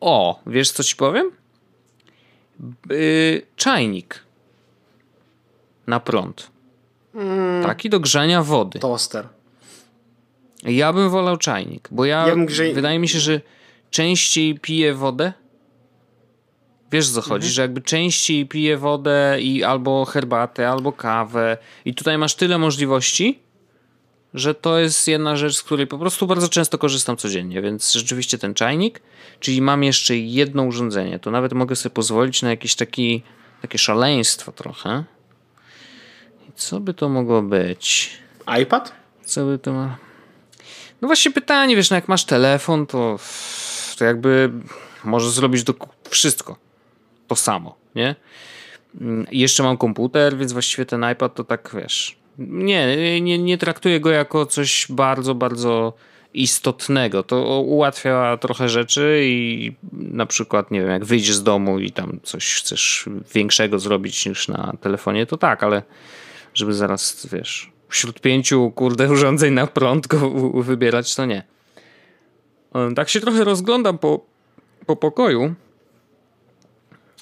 [0.00, 1.30] O, wiesz co ci powiem?
[2.90, 4.24] Yy, czajnik
[5.86, 6.50] na prąd.
[7.14, 7.64] Mm.
[7.64, 8.78] Taki do grzania wody.
[8.78, 9.28] Toster.
[10.62, 12.72] Ja bym wolał czajnik, bo ja, ja grze...
[12.72, 13.40] wydaje mi się, że
[13.90, 15.32] częściej piję wodę.
[16.92, 17.52] Wiesz co chodzi, mhm.
[17.52, 23.38] że jakby częściej piję wodę i albo herbatę, albo kawę i tutaj masz tyle możliwości,
[24.36, 28.38] że to jest jedna rzecz, z której po prostu bardzo często korzystam codziennie, więc rzeczywiście
[28.38, 29.02] ten czajnik,
[29.40, 33.22] czyli mam jeszcze jedno urządzenie, to nawet mogę sobie pozwolić na jakieś taki,
[33.62, 35.04] takie szaleństwo trochę.
[36.48, 38.10] I co by to mogło być?
[38.62, 38.92] iPad?
[39.24, 39.98] Co by to ma...
[41.02, 43.18] No właśnie pytanie, wiesz, no jak masz telefon, to,
[43.98, 44.50] to jakby
[45.04, 45.74] możesz zrobić do,
[46.10, 46.56] wszystko
[47.28, 48.14] to samo, nie?
[49.00, 53.58] Mm, I jeszcze mam komputer, więc właściwie ten iPad to tak, wiesz, nie, nie, nie
[53.58, 55.92] traktuję go jako coś bardzo, bardzo
[56.34, 57.22] istotnego.
[57.22, 62.20] To ułatwia trochę rzeczy i na przykład, nie wiem, jak wyjdziesz z domu i tam
[62.22, 65.82] coś chcesz większego zrobić niż na telefonie, to tak, ale
[66.54, 70.30] żeby zaraz, wiesz, wśród pięciu, kurde, urządzeń na prąd go
[70.62, 71.42] wybierać, to nie.
[72.96, 74.26] Tak się trochę rozglądam po,
[74.86, 75.54] po pokoju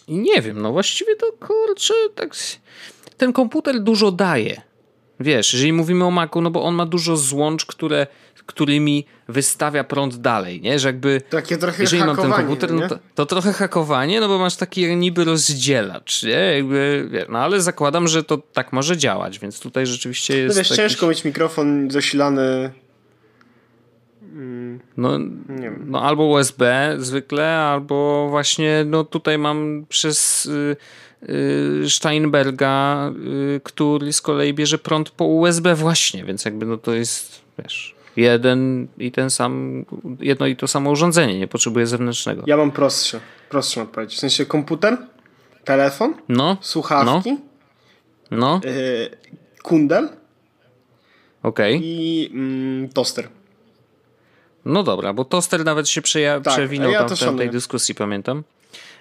[0.09, 2.37] i nie wiem, no właściwie to kurczę, tak
[3.17, 4.63] ten komputer dużo daje.
[5.21, 8.07] Wiesz, jeżeli mówimy o Macu, no bo on ma dużo złącz, które
[8.47, 10.79] którymi wystawia prąd dalej, nie?
[10.79, 11.23] Że jakby...
[11.31, 14.97] Takie trochę Jeżeli mam ten komputer, no to, to, trochę hakowanie, no bo masz taki
[14.97, 16.31] niby rozdzielacz, nie?
[16.57, 20.57] Jakby, no ale zakładam, że to tak może działać, więc tutaj rzeczywiście jest...
[20.57, 22.71] No wiesz, ciężko mieć mikrofon zasilany...
[24.23, 25.19] Mm, no,
[25.87, 30.47] no albo USB zwykle, albo właśnie no tutaj mam przez...
[30.47, 30.77] Y, y,
[31.89, 33.11] Steinberga,
[33.57, 37.95] y, który z kolei bierze prąd po USB właśnie, więc jakby no to jest, wiesz,
[38.17, 39.85] jeden i ten sam,
[40.21, 42.43] jedno i to samo urządzenie, nie potrzebuje zewnętrznego.
[42.47, 44.15] Ja mam prostsze, prostszą odpowiedź.
[44.15, 44.97] W sensie komputer,
[45.65, 47.39] telefon, no, słuchawki, no,
[48.31, 48.61] no.
[48.65, 49.11] Yy,
[49.63, 50.09] kundel
[51.43, 51.79] okay.
[51.83, 53.29] i mm, toster.
[54.65, 58.43] No dobra, bo toster nawet się przeja- tak, przewinął ja tam w tej dyskusji, pamiętam.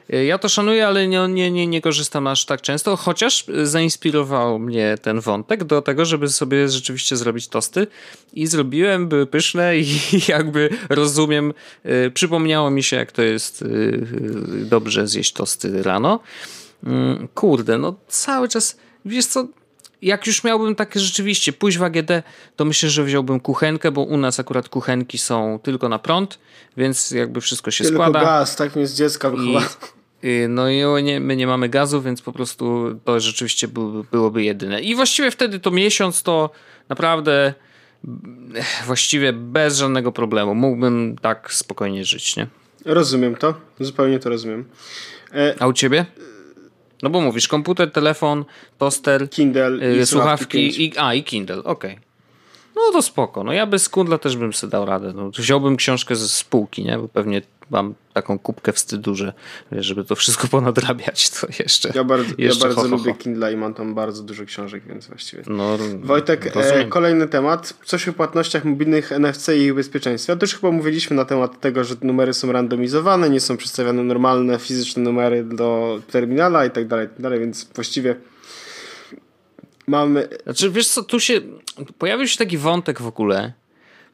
[0.10, 4.60] E, ja to szanuję, ale nie, nie, nie, nie korzystam aż tak często, chociaż zainspirował
[4.60, 7.88] mnie ten wątek do tego, żeby sobie rzeczywiście zrobić tosty
[8.34, 13.66] i zrobiłem, były pyszne i jakby rozumiem, e, przypomniało mi się jak to jest e,
[14.66, 16.20] dobrze zjeść tosty rano.
[16.84, 19.48] Mm, kurde, no cały czas, wiesz co,
[20.04, 22.12] jak już miałbym takie rzeczywiście pójść w AGD,
[22.56, 26.40] to myślę, że wziąłbym kuchenkę, bo u nas akurat kuchenki są tylko na prąd,
[26.78, 28.20] więc jakby wszystko się tylko składa.
[28.20, 29.32] Tylko gaz, tak mi z dziecka
[30.24, 34.44] I, no i nie, my nie mamy gazu, więc po prostu to rzeczywiście by, byłoby
[34.44, 34.82] jedyne.
[34.82, 36.50] I właściwie wtedy to miesiąc to
[36.90, 37.54] naprawdę
[38.86, 40.56] właściwie bez żadnego problemu.
[40.56, 42.48] Mógłbym tak spokojnie żyć, nie?
[42.86, 44.66] Rozumiem to, zupełnie to rozumiem.
[45.34, 45.56] E...
[45.60, 46.06] A u ciebie?
[47.04, 48.46] No bo mówisz, komputer, telefon,
[48.78, 51.92] toster, Kindle i słuchawki, i, a i Kindle, okej.
[51.92, 52.04] Okay.
[52.76, 53.44] No to spoko.
[53.44, 55.14] No ja bez Kindle też bym sobie dał radę.
[55.16, 56.98] No, wziąłbym książkę ze spółki, nie?
[56.98, 57.42] Bo pewnie
[57.74, 59.34] mam taką kubkę wstydu, że
[59.72, 61.92] żeby to wszystko ponadrabiać, to jeszcze.
[61.96, 62.96] Ja bardzo, jeszcze ja bardzo ho, ho, ho.
[62.96, 65.44] lubię Kindle i mam tam bardzo dużo książek, więc właściwie.
[65.48, 67.74] No, Wojtek, e, kolejny temat.
[67.86, 70.38] Coś o płatnościach mobilnych NFC i ich bezpieczeństwie.
[70.38, 75.04] Też chyba mówiliśmy na temat tego, że numery są randomizowane, nie są przedstawiane normalne fizyczne
[75.04, 78.16] numery do terminala i tak dalej, tak dalej, więc właściwie
[79.88, 80.28] mamy.
[80.44, 81.42] Znaczy, wiesz co, tu się
[81.98, 83.54] pojawił się taki wątek w ogóle.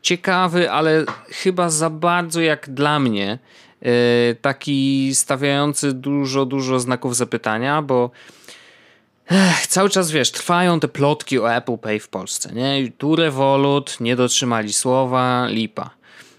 [0.02, 3.40] Ciekawy, ale chyba za bardzo jak dla mnie
[3.82, 8.12] E, taki stawiający dużo, dużo znaków zapytania, bo
[9.32, 12.92] Ech, cały czas wiesz, trwają te plotki o Apple Pay w Polsce, nie?
[12.98, 15.90] Tu Revolut nie dotrzymali słowa, lipa.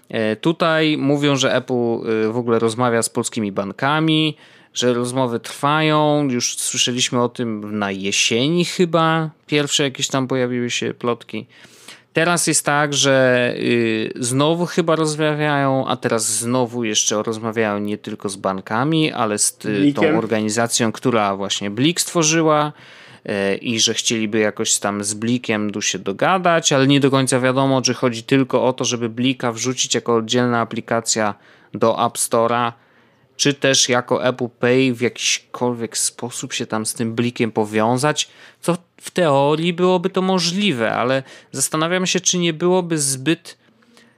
[0.09, 4.37] E, tutaj mówią, że Apple e, w ogóle rozmawia z polskimi bankami,
[4.73, 6.27] że rozmowy trwają.
[6.29, 9.29] Już słyszeliśmy o tym na jesieni chyba.
[9.47, 11.47] Pierwsze jakieś tam pojawiły się plotki.
[12.13, 18.29] Teraz jest tak, że y, znowu chyba rozmawiają, a teraz znowu jeszcze rozmawiają nie tylko
[18.29, 19.57] z bankami, ale z
[19.95, 22.73] tą organizacją, która właśnie Blik stworzyła
[23.25, 27.81] y, i że chcieliby jakoś tam z Blikiem się dogadać, ale nie do końca wiadomo,
[27.81, 31.35] czy chodzi tylko o to, żeby Blika wrzucić jako oddzielna aplikacja
[31.73, 32.71] do App Store'a,
[33.35, 38.29] czy też jako Apple Pay w jakikolwiek sposób się tam z tym blikiem powiązać,
[38.61, 43.57] co w teorii byłoby to możliwe, ale zastanawiam się, czy nie byłoby zbyt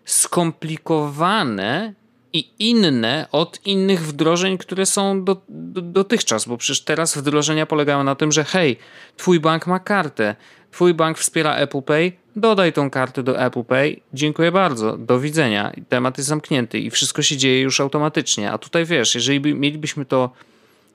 [0.06, 1.94] skomplikowane
[2.34, 8.04] i inne od innych wdrożeń, które są do, do, dotychczas, bo przecież teraz wdrożenia polegają
[8.04, 8.78] na tym, że hej,
[9.18, 10.36] twój bank ma kartę,
[10.72, 15.72] twój bank wspiera Apple Pay, dodaj tą kartę do Apple Pay, dziękuję bardzo, do widzenia,
[15.90, 20.30] temat jest zamknięty i wszystko się dzieje już automatycznie, a tutaj wiesz, jeżeli mielibyśmy to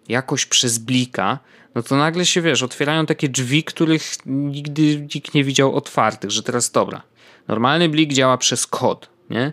[0.09, 1.39] jakoś przez blika,
[1.75, 6.43] no to nagle się wiesz, otwierają takie drzwi, których nigdy nikt nie widział otwartych, że
[6.43, 7.03] teraz dobra.
[7.49, 9.53] Normalny blik działa przez kod, nie?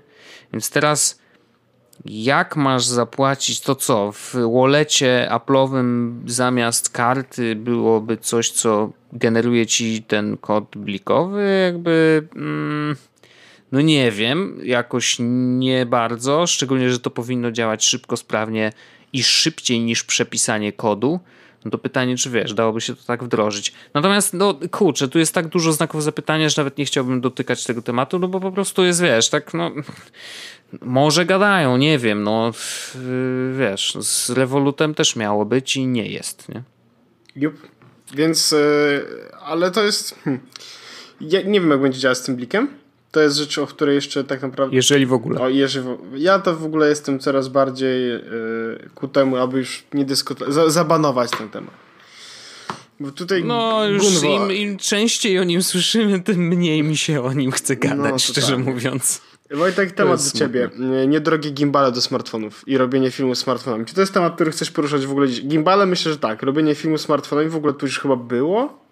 [0.53, 1.19] Więc teraz
[2.05, 4.11] jak masz zapłacić to co?
[4.11, 11.61] W wallecie Apple'owym zamiast karty byłoby coś, co generuje ci ten kod blikowy?
[11.65, 12.27] Jakby.
[12.35, 12.95] Mm,
[13.71, 16.47] no nie wiem, jakoś nie bardzo.
[16.47, 18.71] Szczególnie, że to powinno działać szybko, sprawnie
[19.15, 21.19] i szybciej niż przepisanie kodu.
[21.65, 23.73] No to pytanie, czy wiesz, dałoby się to tak wdrożyć.
[23.93, 27.81] Natomiast, no kurczę, tu jest tak dużo znaków zapytania, że nawet nie chciałbym dotykać tego
[27.81, 29.71] tematu, no bo po prostu jest, wiesz, tak, no.
[30.81, 32.51] Może gadają, nie wiem, no
[33.59, 36.63] wiesz, z Revolutem też miało być i nie jest, nie?
[37.35, 37.67] Jup.
[38.13, 40.15] Więc, e, ale to jest.
[40.23, 40.43] Hmm.
[41.21, 42.67] Ja nie wiem, jak będzie działać z tym blikiem.
[43.15, 44.75] To jest rzecz, o której jeszcze tak naprawdę.
[44.75, 45.41] Jeżeli w ogóle.
[45.41, 46.17] O, jeżeli w...
[46.17, 50.69] Ja to w ogóle jestem coraz bardziej yy, ku temu, aby już nie dyskutować, za,
[50.69, 51.73] zabanować ten temat.
[52.99, 57.33] Bo tutaj no, już im, im, częściej o nim słyszymy, tym mniej mi się o
[57.33, 59.21] nim chce gadać, no, szczerze mówiąc.
[59.51, 60.69] Wojtek, temat do ciebie.
[61.07, 63.85] Niedrogie gimbale do smartfonów i robienie filmu smartfonami.
[63.85, 65.41] Czy to jest temat, który chcesz poruszać w ogóle dziś?
[65.41, 66.43] Gimbale myślę, że tak.
[66.43, 68.84] Robienie filmu smartfonami w ogóle tu już chyba było?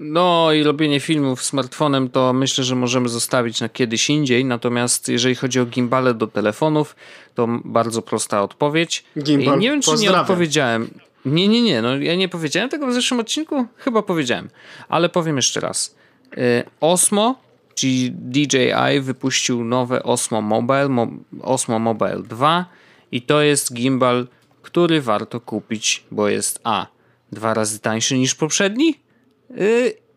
[0.00, 4.44] No i robienie filmów smartfonem to myślę, że możemy zostawić na kiedyś indziej.
[4.44, 6.96] Natomiast jeżeli chodzi o gimbale do telefonów,
[7.34, 9.04] to bardzo prosta odpowiedź.
[9.18, 10.90] Gimbal, nie wiem, czy nie odpowiedziałem.
[11.24, 11.82] Nie, nie, nie.
[11.82, 13.66] No, ja nie powiedziałem tego w zeszłym odcinku?
[13.76, 14.48] Chyba powiedziałem.
[14.88, 15.94] Ale powiem jeszcze raz.
[16.38, 17.40] Y, Osmo,
[17.74, 21.06] czyli DJI wypuścił nowe Osmo Mobile, Mo
[21.42, 22.66] Osmo Mobile 2
[23.12, 24.26] i to jest gimbal,
[24.62, 26.86] który warto kupić, bo jest A.
[27.32, 29.03] Dwa razy tańszy niż poprzedni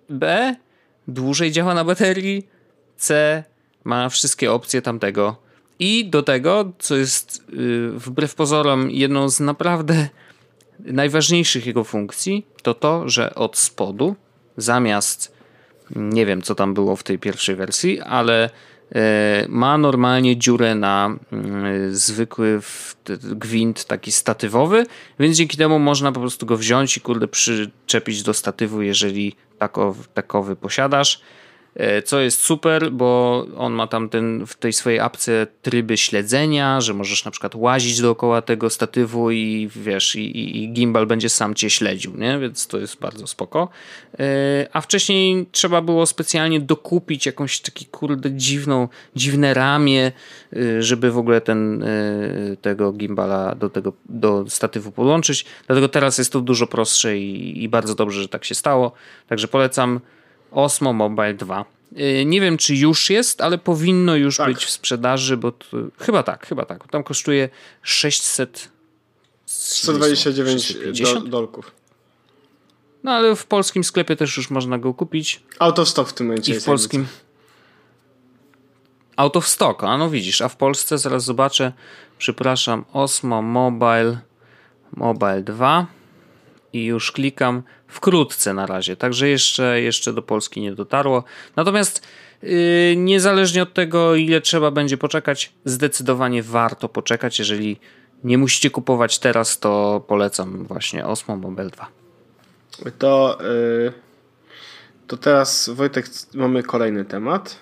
[0.10, 0.56] B.
[1.08, 2.48] Dłużej działa na baterii.
[2.98, 3.44] C.
[3.84, 5.36] Ma wszystkie opcje tamtego.
[5.80, 10.10] I do tego, co jest y, wbrew pozorom jedną z naprawdę
[10.80, 14.16] najważniejszych jego funkcji, to to, że od spodu
[14.58, 15.38] zamiast
[15.96, 18.50] nie wiem co tam było w tej pierwszej wersji, ale
[19.50, 22.62] ma normalnie dziurę na mm, zwykły
[23.22, 24.86] gwint taki statywowy,
[25.20, 29.36] więc dzięki temu można po prostu go wziąć i kurde przyczepić do statywu, jeżeli
[30.14, 31.22] takowy posiadasz.
[31.78, 36.82] E, co jest super, bo on ma tam ten, w tej swojej apce tryby śledzenia,
[36.82, 41.56] że możesz na przykład łazić dookoła tego statywu i wiesz, i, i gimbal będzie sam
[41.56, 42.40] cię śledził, nie?
[42.40, 43.70] Więc to jest bardzo spoko.
[44.20, 50.12] E, a wcześniej trzeba było specjalnie dokupić jakąś taki kurde dziwną, dziwne ramię,
[50.54, 51.86] e, żeby w ogóle ten,
[52.62, 55.46] tego gimbala do tego do statywu podłączyć.
[55.68, 58.92] Dlatego teraz jest to dużo prostsze i, i bardzo dobrze, że tak się stało.
[59.28, 60.00] Także polecam
[60.52, 61.66] Osmo Mobile 2.
[62.00, 64.48] Y, nie wiem, czy już jest, ale powinno już tak.
[64.48, 66.88] być w sprzedaży, bo to, chyba tak, chyba tak.
[66.88, 67.50] Tam kosztuje
[67.82, 68.70] 600
[69.46, 71.72] 129 do, dolków.
[73.04, 75.44] No ale w polskim sklepie też już można go kupić.
[75.60, 77.08] Out of stock w tym momencie I w polskim...
[79.16, 81.74] Out of stock, a no widzisz, a w Polsce zaraz zobaczę,
[82.18, 84.18] przepraszam, Osmo Mobile
[84.96, 85.88] Mobile 2
[86.78, 91.24] i już klikam wkrótce na razie, także jeszcze, jeszcze do Polski nie dotarło.
[91.56, 92.08] Natomiast
[92.44, 92.50] yy,
[92.96, 97.40] niezależnie od tego, ile trzeba będzie poczekać, zdecydowanie warto poczekać.
[97.40, 97.80] Jeżeli
[98.24, 101.88] nie musicie kupować teraz, to polecam właśnie Osmo Mobile 2.
[102.98, 103.94] To, yy,
[105.08, 107.56] to teraz, Wojtek, mamy kolejny temat.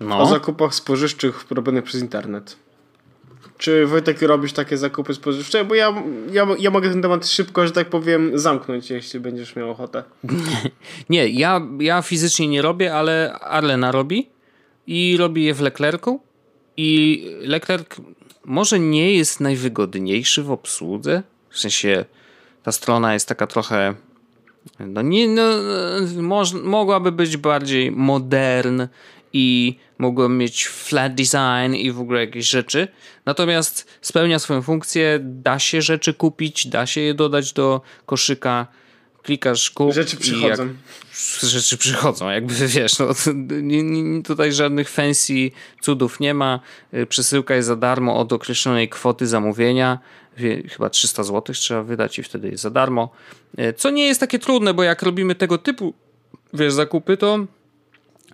[0.00, 0.20] No.
[0.20, 2.56] O zakupach spożywczych robionych przez internet.
[3.60, 5.64] Czy Wojtek robisz takie zakupy spożywcze?
[5.64, 6.02] Bo ja,
[6.32, 10.02] ja, ja mogę ten temat szybko, że tak powiem, zamknąć, jeśli będziesz miał ochotę.
[11.10, 14.28] Nie, ja, ja fizycznie nie robię, ale Arlena robi
[14.86, 16.20] i robi je w Leclercu.
[16.76, 17.86] I Leclerc
[18.44, 21.22] może nie jest najwygodniejszy w obsłudze.
[21.50, 22.04] W sensie
[22.62, 23.94] ta strona jest taka trochę.
[24.78, 25.42] No nie, no,
[26.22, 28.82] moż, mogłaby być bardziej modern
[29.32, 32.88] i mogłem mieć flat design i w ogóle jakieś rzeczy.
[33.26, 38.66] Natomiast spełnia swoją funkcję, da się rzeczy kupić, da się je dodać do koszyka,
[39.22, 40.68] klikasz kup Rzeczy przychodzą.
[41.42, 43.06] Rzeczy przychodzą, jakby wiesz, no,
[43.62, 45.50] nie, nie, tutaj żadnych fancy
[45.80, 46.60] cudów nie ma.
[46.94, 49.98] Y, przesyłka jest za darmo od określonej kwoty zamówienia.
[50.68, 53.10] Chyba 300 zł trzeba wydać i wtedy jest za darmo.
[53.58, 55.94] Y, co nie jest takie trudne, bo jak robimy tego typu
[56.54, 57.38] wiesz, zakupy, to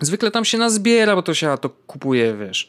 [0.01, 2.69] Zwykle tam się nazbiera, bo to się to kupuje, wiesz,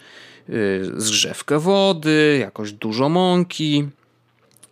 [0.49, 3.87] yy, zgrzewkę wody, jakoś dużo mąki.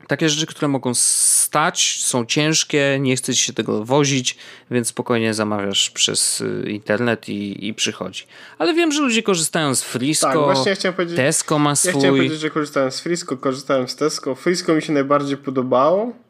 [0.08, 4.38] Takie rzeczy, które mogą stać, są ciężkie, nie chce się tego wozić,
[4.72, 8.24] więc spokojnie zamawiasz przez y, internet i, i przychodzi.
[8.58, 10.28] Ale wiem, że ludzie korzystają z Frisco.
[10.28, 11.18] Tak, właśnie ja chciałem powiedzieć.
[11.18, 11.92] Tesco ma swój.
[11.92, 14.36] Ja chciałem powiedzieć, że korzystałem z Frisco, korzystałem z Tesco.
[14.36, 16.25] Frisco mi się najbardziej podobało.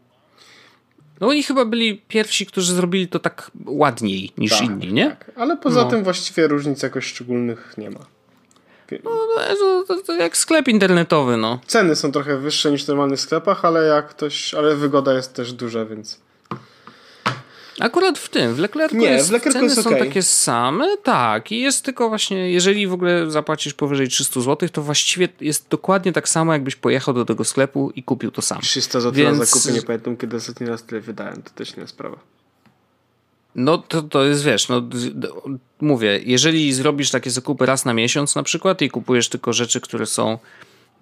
[1.22, 5.10] No oni chyba byli pierwsi, którzy zrobili to tak ładniej niż tak, inni, nie?
[5.10, 5.32] Tak.
[5.36, 5.90] Ale poza no.
[5.90, 8.00] tym właściwie różnic jakoś szczególnych nie ma.
[9.04, 9.12] No,
[9.60, 11.60] to, to, to, jak sklep internetowy, no.
[11.68, 15.54] Ceny są trochę wyższe niż w normalnych sklepach, ale jak ktoś, ale wygoda jest też
[15.54, 16.20] duża, więc
[17.80, 20.00] Akurat w tym, w Leclercu, nie, jest, w Leclercu ceny jest okay.
[20.00, 21.52] są takie same, tak.
[21.52, 26.14] I jest tylko właśnie, jeżeli w ogóle zapłacisz powyżej 300 zł, to właściwie jest dokładnie
[26.14, 28.62] tak samo, jakbyś pojechał do tego sklepu i kupił to samo.
[28.62, 29.40] 300 zł Więc...
[29.40, 32.18] na zakupy, nie pamiętam kiedy ostatni raz tyle wydałem, to też nie sprawa.
[33.56, 34.82] No to, to jest, wiesz, no
[35.82, 40.06] mówię, jeżeli zrobisz takie zakupy raz na miesiąc na przykład i kupujesz tylko rzeczy, które
[40.06, 40.38] są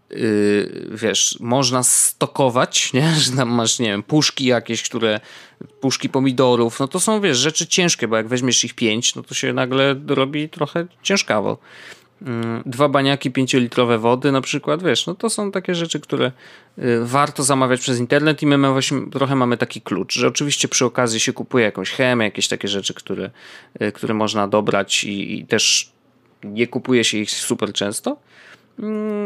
[0.10, 3.16] Yy, wiesz, można stokować, nie?
[3.22, 5.20] że tam masz, nie wiem, puszki jakieś, które,
[5.80, 9.34] puszki pomidorów, no to są, wiesz, rzeczy ciężkie, bo jak weźmiesz ich pięć, no to
[9.34, 11.58] się nagle robi trochę ciężkawo.
[12.22, 12.28] Yy,
[12.66, 16.32] dwa baniaki pięciolitrowe wody na przykład, wiesz, no to są takie rzeczy, które
[16.78, 20.86] yy, warto zamawiać przez internet i my właśnie trochę mamy taki klucz, że oczywiście przy
[20.86, 23.32] okazji się kupuje jakąś chemię, jakieś takie rzeczy, które,
[23.80, 25.92] yy, które można dobrać i, i też
[26.44, 28.33] nie kupuje się ich super często, Mm,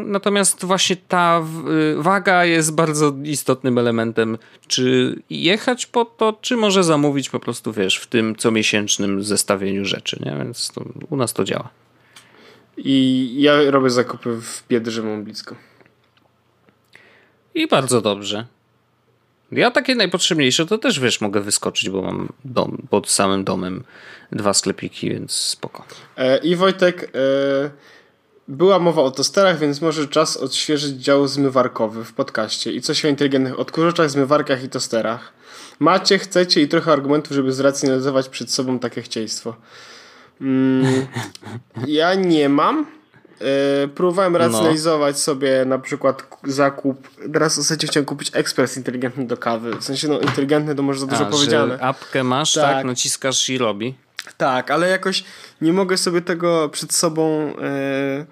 [0.06, 1.42] natomiast właśnie ta
[2.00, 4.38] y, waga jest bardzo istotnym elementem,
[4.68, 10.20] czy jechać po to, czy może zamówić po prostu, wiesz, w tym comiesięcznym zestawieniu rzeczy,
[10.26, 10.38] nie?
[10.38, 11.70] Więc to, u nas to działa.
[12.78, 15.56] I ja robię zakupy w Biedrze, mam blisko.
[17.56, 18.46] I bardzo dobrze.
[19.52, 23.84] Ja takie najpotrzebniejsze to też, wiesz, mogę wyskoczyć, bo mam dom, pod samym domem
[24.32, 25.86] dwa sklepiki, więc spoko.
[26.18, 27.12] E, I Wojtek...
[27.16, 27.97] E
[28.48, 33.08] była mowa o tosterach, więc może czas odświeżyć dział zmywarkowy w podcaście i coś o
[33.08, 35.34] inteligentnych odkurzaczach, zmywarkach i tosterach.
[35.80, 39.56] Macie, chcecie i trochę argumentów, żeby zracjonalizować przed sobą takie chcieństwo.
[40.42, 41.08] Mm,
[41.88, 42.86] ja nie mam.
[43.82, 44.40] Yy, próbowałem no.
[44.40, 45.20] racjonalizować no.
[45.20, 47.08] sobie na przykład zakup.
[47.34, 49.76] Teraz w zasadzie chciałem kupić ekspres inteligentny do kawy.
[49.76, 51.80] W sensie, no inteligentny to może za dużo A, powiedziane.
[51.80, 52.64] apkę masz, tak.
[52.64, 53.96] tak, naciskasz i robi.
[54.38, 55.24] Tak, ale jakoś
[55.62, 58.26] nie mogę sobie tego przed sobą e,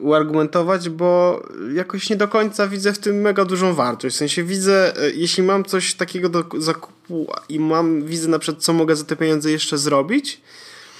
[0.00, 1.42] uargumentować, bo
[1.74, 4.16] jakoś nie do końca widzę w tym mega dużą wartość.
[4.16, 8.64] W sensie widzę, e, jeśli mam coś takiego do zakupu i mam, widzę na przykład,
[8.64, 10.40] co mogę za te pieniądze jeszcze zrobić,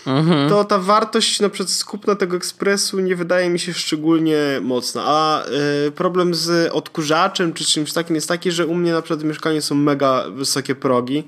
[0.07, 0.49] mhm.
[0.49, 5.03] to ta wartość na przykład skupna tego ekspresu nie wydaje mi się szczególnie mocna.
[5.07, 5.45] A
[5.87, 9.25] y, problem z odkurzaczem czy czymś takim jest taki, że u mnie na przykład w
[9.25, 11.25] mieszkaniu są mega wysokie progi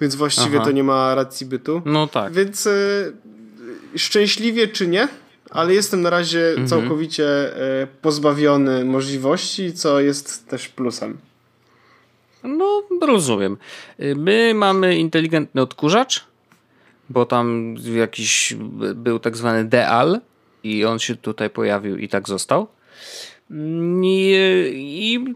[0.00, 0.64] więc właściwie Aha.
[0.64, 1.82] to nie ma racji bytu.
[1.84, 2.32] No tak.
[2.32, 3.12] Więc y,
[3.96, 5.08] szczęśliwie czy nie,
[5.50, 6.68] ale jestem na razie mhm.
[6.68, 11.18] całkowicie y, pozbawiony możliwości, co jest też plusem.
[12.42, 13.56] No, rozumiem.
[13.98, 16.24] My mamy inteligentny odkurzacz,
[17.08, 18.54] bo tam jakiś
[18.94, 20.20] był tak zwany deal
[20.62, 22.68] i on się tutaj pojawił i tak został.
[24.02, 24.34] I,
[24.74, 25.34] i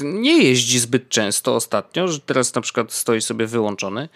[0.00, 4.08] nie jeździ zbyt często ostatnio, że teraz na przykład stoi sobie wyłączony,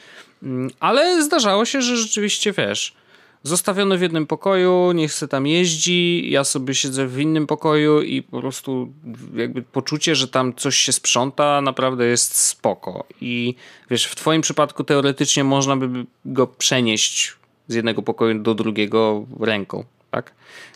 [0.43, 2.95] mm, ale zdarzało się, że rzeczywiście wiesz,
[3.43, 8.23] zostawiony w jednym pokoju, niech se tam jeździ, ja sobie siedzę w innym pokoju i
[8.23, 8.93] po prostu
[9.35, 13.05] jakby poczucie, że tam coś się sprząta, naprawdę jest spoko.
[13.21, 13.55] I
[13.91, 17.33] wiesz, w twoim przypadku teoretycznie można by go przenieść
[17.69, 20.33] z jednego pokoju do drugiego ręką, tak?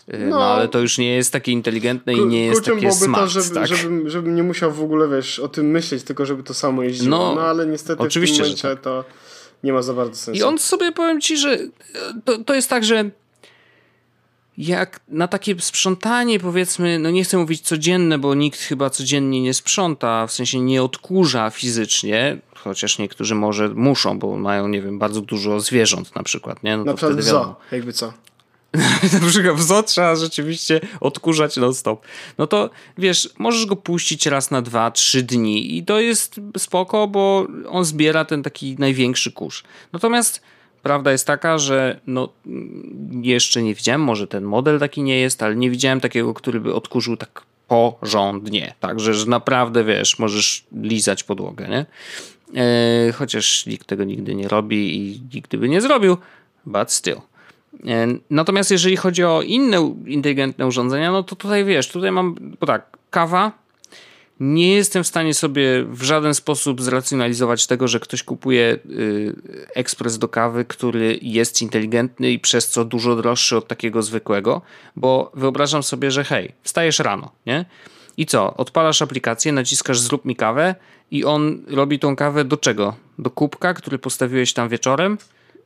[0.08, 3.28] No, no, ale to już nie jest takie inteligentne i nie jest takie smart, to,
[3.28, 3.66] żeby, tak?
[3.66, 7.10] żebym, żebym nie musiał w ogóle, wiesz, o tym myśleć, tylko żeby to samo jeździło.
[7.10, 8.80] No, no ale niestety oczywiście, w tym momencie tak.
[8.80, 9.04] to
[9.64, 10.40] nie ma za bardzo sensu.
[10.40, 11.58] I on sobie, powiem ci, że
[12.24, 13.10] to, to jest tak, że
[14.58, 19.54] jak na takie sprzątanie, powiedzmy, no nie chcę mówić codzienne, bo nikt chyba codziennie nie
[19.54, 25.20] sprząta, w sensie nie odkurza fizycznie, chociaż niektórzy może muszą, bo mają, nie wiem, bardzo
[25.20, 26.76] dużo zwierząt na przykład, nie?
[26.76, 28.12] No na przykład zo, jakby co.
[29.22, 32.06] na przykład w trzeba rzeczywiście odkurzać non-stop.
[32.38, 37.08] No to wiesz, możesz go puścić raz na dwa, trzy dni i to jest spoko,
[37.08, 39.64] bo on zbiera ten taki największy kurz.
[39.92, 40.42] Natomiast
[40.82, 42.28] prawda jest taka, że no
[43.22, 46.74] jeszcze nie widziałem, może ten model taki nie jest, ale nie widziałem takiego, który by
[46.74, 48.74] odkurzył tak porządnie.
[48.80, 51.86] Także, że naprawdę wiesz, możesz lizać podłogę, nie?
[52.62, 56.16] E, chociaż nikt tego nigdy nie robi i nigdy by nie zrobił,
[56.66, 57.20] but still.
[57.86, 62.66] E, natomiast jeżeli chodzi o inne inteligentne urządzenia, no to tutaj wiesz, tutaj mam, bo
[62.66, 63.60] tak, kawa.
[64.40, 69.34] Nie jestem w stanie sobie w żaden sposób zracjonalizować tego, że ktoś kupuje y,
[69.74, 74.62] ekspres do kawy, który jest inteligentny i przez co dużo droższy od takiego zwykłego,
[74.96, 77.64] bo wyobrażam sobie, że hej, wstajesz rano, nie?
[78.16, 78.56] I co?
[78.56, 80.74] Odpalasz aplikację, naciskasz zrób mi kawę
[81.10, 82.96] i on robi tą kawę do czego?
[83.18, 85.18] Do kubka, który postawiłeś tam wieczorem?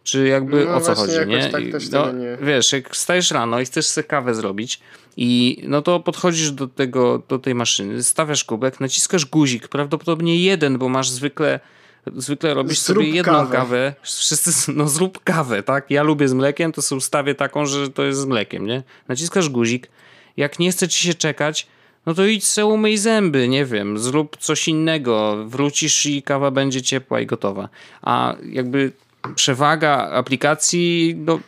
[0.05, 1.49] Czy jakby no o co chodzi, nie?
[1.49, 2.39] Tak no, nie?
[2.43, 4.81] Wiesz, jak wstajesz rano i chcesz sobie kawę zrobić
[5.17, 10.79] i no to podchodzisz do tego, do tej maszyny, stawiasz kubek, naciskasz guzik, prawdopodobnie jeden,
[10.79, 11.61] bo masz zwykle
[12.17, 13.57] zwykle robisz zrób sobie jedną kawę.
[13.57, 13.95] kawę.
[14.03, 15.91] Wszyscy, no zrób kawę, tak?
[15.91, 18.83] Ja lubię z mlekiem, to sobie ustawię taką, że to jest z mlekiem, nie?
[19.09, 19.89] Naciskasz guzik,
[20.37, 21.67] jak nie chce ci się czekać,
[22.07, 26.83] no to idź se umyj zęby, nie wiem, zrób coś innego, wrócisz i kawa będzie
[26.83, 27.69] ciepła i gotowa.
[28.03, 28.93] A jakby
[29.35, 31.41] przewaga aplikacji, no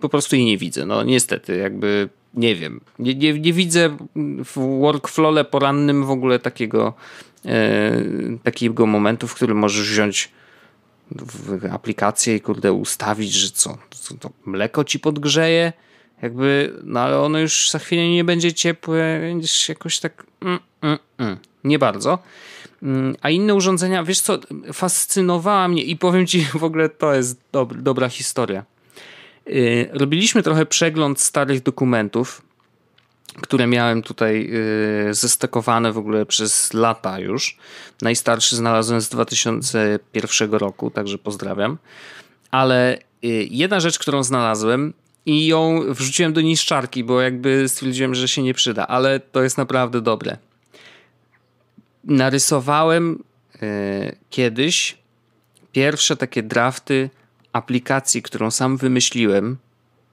[0.00, 0.86] po prostu jej nie widzę.
[0.86, 2.80] No niestety, jakby nie wiem.
[2.98, 3.96] Nie, nie, nie widzę
[4.44, 6.94] w workflowle porannym w ogóle takiego,
[7.44, 7.92] e,
[8.42, 10.30] takiego momentu, w którym możesz wziąć
[11.72, 15.72] aplikację i kurde ustawić, że co, co to mleko ci podgrzeje,
[16.22, 20.98] jakby, no ale ono już za chwilę nie będzie ciepłe, będziesz jakoś tak mm, mm,
[21.18, 21.36] mm.
[21.64, 22.18] nie bardzo.
[23.22, 24.38] A inne urządzenia, wiesz co,
[24.72, 28.64] fascynowała mnie i powiem ci w ogóle, to jest dob dobra historia.
[29.48, 32.42] Y, robiliśmy trochę przegląd starych dokumentów,
[33.40, 34.50] które miałem tutaj
[35.10, 37.56] y, zestekowane w ogóle przez lata już.
[38.02, 41.78] Najstarszy znalazłem z 2001 roku, także pozdrawiam.
[42.50, 43.02] Ale y,
[43.50, 44.92] jedna rzecz, którą znalazłem
[45.26, 49.58] i ją wrzuciłem do niszczarki, bo jakby stwierdziłem, że się nie przyda, ale to jest
[49.58, 50.36] naprawdę dobre
[52.04, 53.24] narysowałem
[53.62, 54.98] e, kiedyś
[55.72, 57.10] pierwsze takie drafty
[57.52, 59.56] aplikacji, którą sam wymyśliłem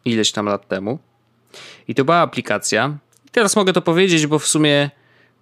[0.06, 1.00] ileś tam lat temu.
[1.88, 2.98] I to była aplikacja.
[3.32, 4.90] Teraz mogę to powiedzieć, bo w sumie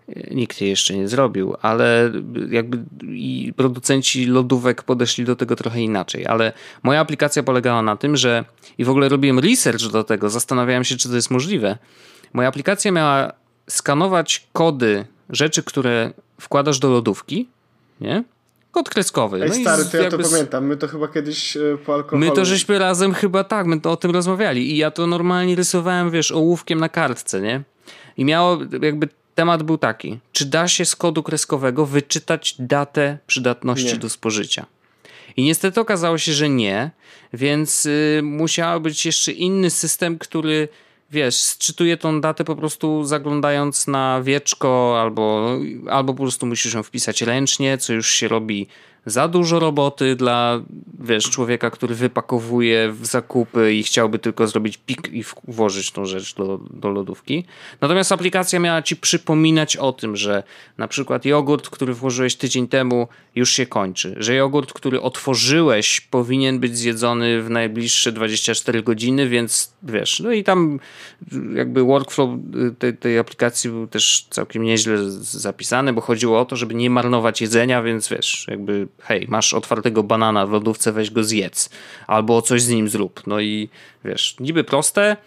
[0.09, 2.11] e, nikt jej jeszcze nie zrobił, ale
[2.49, 2.77] jakby
[3.07, 6.25] i producenci lodówek podeszli do tego trochę inaczej.
[6.27, 8.45] Ale moja aplikacja polegała na tym, że
[8.77, 11.77] i w ogóle robiłem research do tego, zastanawiałem się, czy to jest możliwe.
[12.33, 13.31] Moja aplikacja miała
[13.67, 17.47] skanować kody rzeczy, które wkładasz do lodówki,
[18.01, 18.23] nie?
[18.71, 19.43] Kod kreskowy.
[19.43, 20.65] Ej, no stary, to ja to pamiętam.
[20.65, 22.19] My to chyba kiedyś e, po alkoholu...
[22.19, 25.55] My to żeśmy razem chyba tak, my to o tym rozmawiali i ja to normalnie
[25.55, 27.63] rysowałem, wiesz, ołówkiem na kartce, nie?
[28.17, 33.93] I miało, jakby temat był taki, czy da się z kodu kreskowego wyczytać datę przydatności
[33.93, 33.95] nie.
[33.95, 34.65] do spożycia?
[35.37, 36.91] I niestety okazało się, że nie,
[37.33, 40.67] więc y, musiał być jeszcze inny system, który
[41.15, 45.55] wiesz, sczytuje tą datę po prostu zaglądając na wieczko albo,
[45.89, 48.67] albo po prostu musisz ją wpisać ręcznie, co już się robi
[49.05, 50.61] za dużo roboty dla,
[50.99, 56.35] wiesz, człowieka, który wypakowuje w zakupy i chciałby tylko zrobić pik i włożyć tą rzecz
[56.35, 57.45] do, do lodówki.
[57.81, 60.43] Natomiast aplikacja miała ci przypominać o tym, że
[60.77, 64.15] na przykład jogurt, który włożyłeś tydzień temu, już się kończy.
[64.17, 70.43] Że jogurt, który otworzyłeś, powinien być zjedzony w najbliższe 24 godziny, więc wiesz, no i
[70.43, 70.79] tam
[71.55, 72.29] jakby workflow
[72.79, 77.41] tej, tej aplikacji był też całkiem nieźle zapisany, bo chodziło o to, żeby nie marnować
[77.41, 81.69] jedzenia, więc wiesz, jakby hej, masz otwartego banana w lodówce, weź go zjedz,
[82.07, 83.27] albo coś z nim zrób.
[83.27, 83.69] No i
[84.05, 85.17] wiesz, niby proste,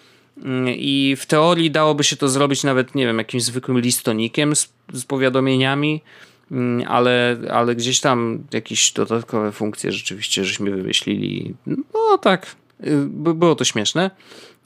[0.44, 4.72] Mm, I w teorii dałoby się to zrobić nawet, nie wiem, jakimś zwykłym listonikiem z,
[4.92, 6.02] z powiadomieniami,
[6.50, 11.54] mm, ale, ale gdzieś tam jakieś dodatkowe funkcje rzeczywiście żeśmy wymyślili.
[11.66, 12.56] No tak,
[12.86, 14.10] y, było to śmieszne.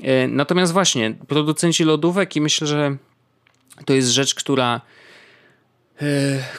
[0.01, 2.97] E, natomiast właśnie, producenci lodówek i myślę, że
[3.85, 4.81] to jest rzecz, która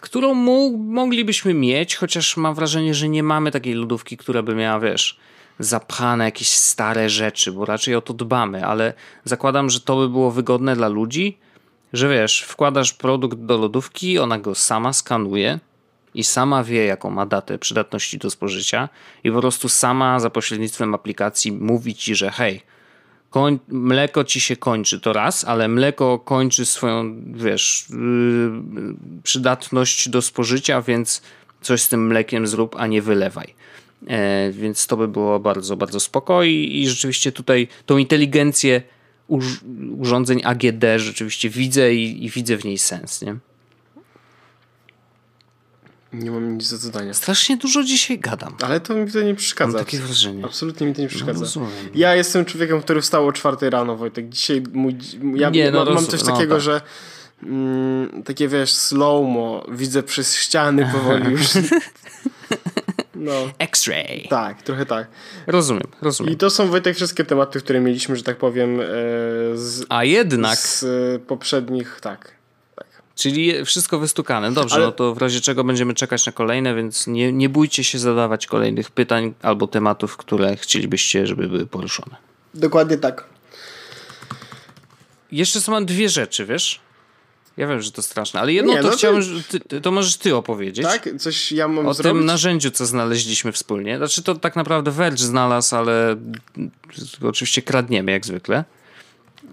[0.02, 5.20] którą moglibyśmy mieć, chociaż mam wrażenie, że nie mamy takiej lodówki, która by miała, wiesz,
[5.60, 10.32] zapchane jakieś stare rzeczy, bo raczej o to dbamy, ale zakładam, że to by było
[10.32, 11.38] wygodne dla ludzi,
[11.94, 15.60] że wiesz, wkładasz produkt do lodówki, ona go sama skanuje
[16.14, 18.90] i sama wie, jaką ma datę przydatności do spożycia
[19.24, 22.62] i po prostu sama za pośrednictwem aplikacji mówi ci, że hej,
[23.34, 28.52] koń, mleko ci się kończy, to raz, ale mleko kończy swoją, wiesz, yy,
[29.24, 31.22] przydatność do spożycia, więc
[31.62, 33.54] coś z tym mlekiem zrób, a nie wylewaj.
[34.08, 38.82] E, więc to by było bardzo, bardzo spoko i, i rzeczywiście tutaj tą inteligencję
[39.98, 43.36] urządzeń AGD rzeczywiście widzę i, i widzę w niej sens, nie?
[46.14, 47.14] Nie mam nic do zadania.
[47.14, 48.56] Strasznie dużo dzisiaj gadam.
[48.62, 49.78] Ale to mi to nie przeszkadza.
[49.78, 50.46] Mam takie wrażenie.
[50.46, 51.60] Absolutnie mi to nie przeszkadza.
[51.60, 54.30] No, ja jestem człowiekiem, który wstał o czwartej rano, Wojtek.
[54.30, 54.98] Dzisiaj mój,
[55.36, 56.64] ja nie, no, mam, mam coś no, takiego, tak.
[56.64, 56.82] że
[57.44, 61.48] mm, takie wiesz, slow-mo, widzę przez ściany powoli już.
[63.16, 63.32] No.
[63.60, 64.28] X-ray.
[64.30, 65.08] Tak, trochę tak.
[65.48, 66.34] Rozumiem, rozumiem.
[66.34, 68.84] I to są Wojtek wszystkie tematy, które mieliśmy, że tak powiem e,
[69.56, 70.58] z, A jednak.
[70.58, 70.86] Z
[71.24, 72.33] poprzednich, tak.
[73.16, 74.52] Czyli wszystko wystukane.
[74.52, 74.86] Dobrze, Ale...
[74.86, 78.48] no to w razie czego będziemy czekać na kolejne, więc nie, nie bójcie się zadawać
[78.48, 82.16] kolejnych pytań albo tematów, które chcielibyście, żeby były poruszone.
[82.54, 83.26] Dokładnie tak.
[85.32, 86.80] Jeszcze są dwie rzeczy, wiesz?
[87.58, 89.60] Ja wiem, że to straszne, ale jedno nie, to no chciałem, to...
[89.68, 90.86] Ty, to możesz ty opowiedzieć.
[90.86, 91.10] Tak?
[91.20, 92.20] Coś ja mam O zrobić?
[92.20, 93.98] tym narzędziu, co znaleźliśmy wspólnie.
[93.98, 96.16] Znaczy to tak naprawdę Verge znalazł, ale
[97.22, 98.64] oczywiście kradniemy jak zwykle.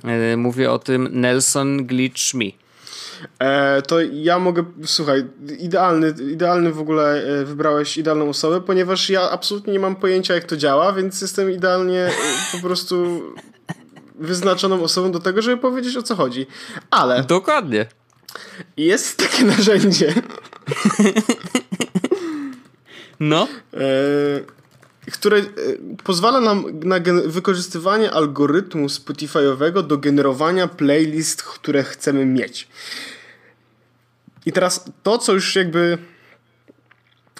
[0.04, 2.44] E, mówię o tym Nelson Glitch Me.
[3.38, 5.24] E, to ja mogę, słuchaj,
[5.58, 10.44] idealny, idealny w ogóle e, wybrałeś idealną osobę, ponieważ ja absolutnie nie mam pojęcia jak
[10.44, 12.12] to działa, więc jestem idealnie e,
[12.52, 13.22] po prostu
[14.14, 16.46] wyznaczoną osobą do tego, żeby powiedzieć o co chodzi.
[16.90, 17.24] Ale.
[17.24, 17.86] Dokładnie.
[18.76, 20.14] Jest takie narzędzie.
[23.20, 23.48] no.
[25.12, 25.42] Które
[26.04, 26.96] pozwala nam na
[27.26, 32.68] wykorzystywanie algorytmu Spotify'owego do generowania playlist, które chcemy mieć.
[34.50, 35.98] I teraz to, co już jakby.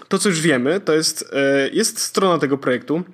[0.09, 3.05] To, co już wiemy, to jest, e, jest strona tego projektu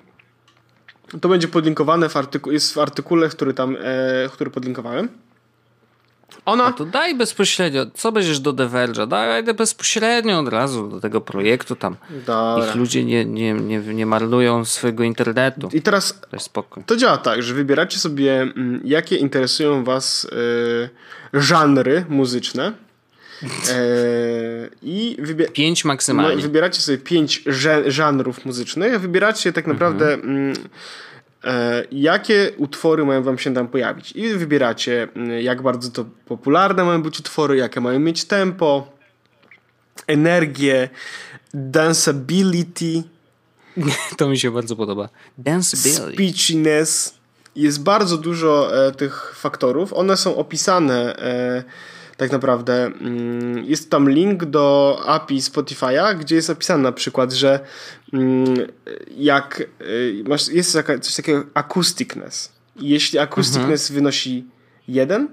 [1.21, 5.09] to będzie podlinkowane w artyku jest w artykule, który tam, e, który podlinkowałem.
[6.45, 6.65] Ona...
[6.65, 7.87] A to daj bezpośrednio.
[7.95, 9.09] Co będziesz do Diverge'a?
[9.09, 11.97] Daj bezpośrednio od razu do tego projektu tam.
[12.27, 12.67] Dobra.
[12.67, 15.69] Ich ludzie nie, nie, nie, nie marnują swojego internetu.
[15.73, 16.85] I teraz to, spokój.
[16.85, 20.89] to działa tak, że wybieracie sobie mm, jakie interesują was y,
[21.33, 22.73] żanry muzyczne
[24.83, 26.37] I wybier- pięć maksymalnie.
[26.37, 27.45] No, wybieracie sobie pięć
[27.87, 30.33] żanrów muzycznych, wybieracie tak naprawdę mhm.
[30.33, 30.55] mm,
[31.45, 34.13] e, jakie utwory mają wam się tam pojawić.
[34.13, 38.93] I wybieracie mm, jak bardzo to popularne mają być utwory, jakie mają mieć tempo,
[40.07, 40.89] energię,
[41.55, 43.03] danceability.
[44.17, 45.09] To mi się bardzo podoba.
[45.39, 46.13] Danceability.
[46.13, 47.15] Speechiness.
[47.57, 49.93] Jest bardzo dużo e, tych faktorów.
[49.93, 51.65] One są opisane e,
[52.17, 57.61] tak naprawdę mm, jest tam link do API Spotify'a, gdzie jest opisane na przykład, że
[58.13, 58.57] mm,
[59.17, 62.53] jak y, masz, jest coś takiego acousticness.
[62.77, 63.95] Jeśli acousticness mhm.
[63.95, 64.45] wynosi
[64.89, 65.29] 1,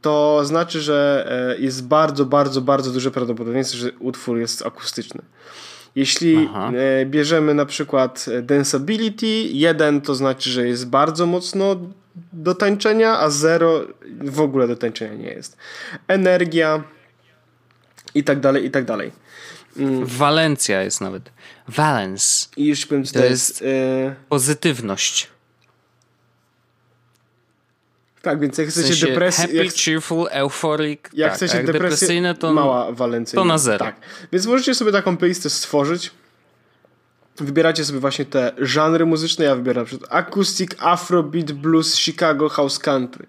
[0.00, 1.26] to znaczy, że
[1.56, 5.22] e, jest bardzo, bardzo, bardzo duże prawdopodobieństwo, że utwór jest akustyczny.
[5.94, 6.72] Jeśli Aha.
[6.72, 11.76] E, bierzemy na przykład Danceability, 1 to znaczy, że jest bardzo mocno
[12.32, 13.80] do tańczenia, a zero
[14.20, 15.56] w ogóle do tańczenia nie jest.
[16.08, 16.82] Energia
[18.14, 19.12] i tak dalej, i tak dalej.
[19.76, 20.06] Mm.
[20.06, 21.30] Walencja jest nawet.
[21.68, 22.46] Valence.
[22.56, 25.28] I już powiem, to, to jest, jest pozytywność.
[28.22, 29.44] Tak, więc jak chcecie w sensie depresję...
[29.44, 31.00] Happy, jak, cheerful, euphoric.
[31.12, 33.36] Jak tak, chcecie jak depresyjne, to mała walencja.
[33.36, 33.84] To na zero.
[33.84, 33.96] Tak.
[34.32, 36.10] Więc możecie sobie taką playlistę stworzyć
[37.44, 39.44] wybieracie sobie właśnie te żanry muzyczne.
[39.44, 43.26] Ja wybieram na przykład acoustic, afrobeat, blues, Chicago, house country.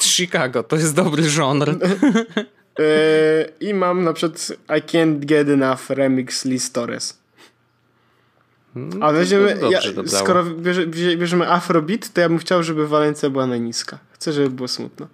[0.00, 1.74] Chicago, to jest dobry żonr.
[2.78, 7.18] E, I mam na przykład I Can't Get Enough remix Liz Torres.
[8.74, 13.46] Hmm, A weźmiemy, ja, skoro bierze, bierzemy afrobeat, to ja bym chciał, żeby Walencja była
[13.46, 13.98] najniska.
[14.12, 15.06] Chcę, żeby było smutno.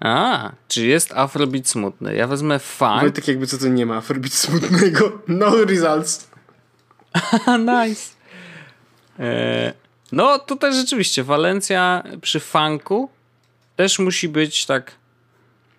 [0.00, 2.14] A, czy jest afrobeat smutny?
[2.14, 3.02] Ja wezmę funk.
[3.02, 5.18] No tak jakby co to nie ma afrobeat smutnego.
[5.28, 6.28] No results.
[7.58, 8.14] nice.
[9.18, 9.72] E,
[10.12, 13.10] No tutaj rzeczywiście Walencja przy funku
[13.76, 14.92] też musi być tak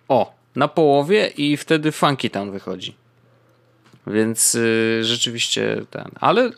[0.08, 2.94] o, na połowie i wtedy funky tam wychodzi.
[4.06, 6.10] Więc y, rzeczywiście ten.
[6.20, 6.50] Ale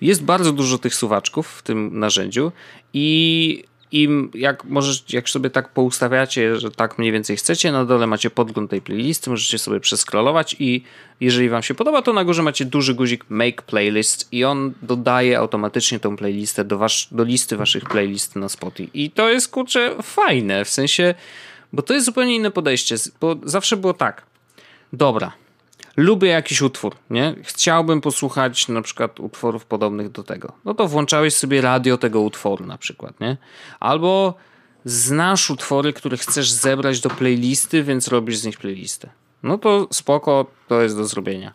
[0.00, 2.52] jest bardzo dużo tych suwaczków w tym narzędziu
[2.92, 8.06] i im jak możesz, jak sobie tak poustawiacie, że tak mniej więcej chcecie, na dole
[8.06, 10.82] macie podgląd tej playlisty, możecie sobie przeskrolować i
[11.20, 15.38] jeżeli wam się podoba, to na górze macie duży guzik Make Playlist i on dodaje
[15.38, 18.90] automatycznie tą playlistę do, wasz, do listy waszych playlist na Spotify.
[18.94, 21.14] I to jest kurczę fajne, w sensie,
[21.72, 24.22] bo to jest zupełnie inne podejście, bo zawsze było tak,
[24.92, 25.32] dobra,
[25.96, 27.34] lubię jakiś utwór, nie?
[27.42, 30.52] Chciałbym posłuchać na przykład utworów podobnych do tego.
[30.64, 33.36] No to włączałeś sobie radio tego utworu na przykład, nie?
[33.80, 34.34] Albo
[34.84, 39.08] znasz utwory, które chcesz zebrać do playlisty, więc robisz z nich playlistę.
[39.42, 41.52] No to spoko, to jest do zrobienia.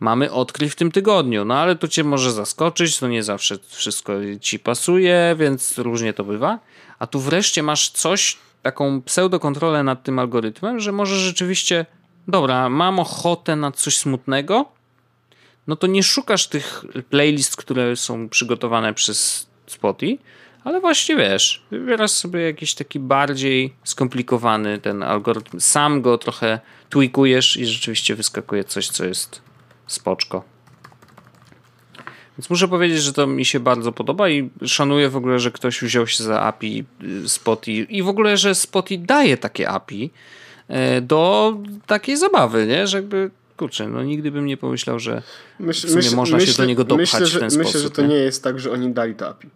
[0.00, 4.12] Mamy odkryć w tym tygodniu, no ale to cię może zaskoczyć, to nie zawsze wszystko
[4.40, 6.58] ci pasuje, więc różnie to bywa.
[6.98, 11.86] A tu wreszcie masz coś, taką pseudokontrolę nad tym algorytmem, że możesz rzeczywiście
[12.30, 14.68] dobra, mam ochotę na coś smutnego,
[15.66, 20.22] no to nie szukasz tych playlist, które są przygotowane przez Spotify,
[20.64, 27.56] ale właśnie wiesz, wybierasz sobie jakiś taki bardziej skomplikowany ten algorytm, sam go trochę tweakujesz
[27.56, 29.42] i rzeczywiście wyskakuje coś, co jest
[29.86, 30.44] spoczko.
[32.38, 35.82] Więc muszę powiedzieć, że to mi się bardzo podoba i szanuję w ogóle, że ktoś
[35.82, 36.84] wziął się za API
[37.26, 40.10] Spotify i w ogóle, że Spotify daje takie API,
[41.02, 41.56] do
[41.86, 42.86] takiej zabawy, nie?
[42.86, 45.22] Że jakby kurczę, no nigdy bym nie pomyślał, że
[45.58, 47.74] myśl, w sumie można myśl, się do niego dopchać myślę, że, w ten myślę, sposób.
[47.74, 48.08] Myślę, że to nie?
[48.08, 49.48] nie jest tak, że oni dali to API.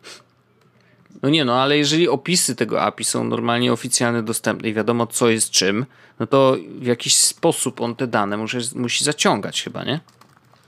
[1.23, 5.31] No nie, no ale jeżeli opisy tego API są normalnie oficjalnie dostępne i wiadomo co
[5.31, 5.87] jest czym,
[6.21, 10.01] no to w jakiś sposób on te dane musi, musi zaciągać chyba, nie?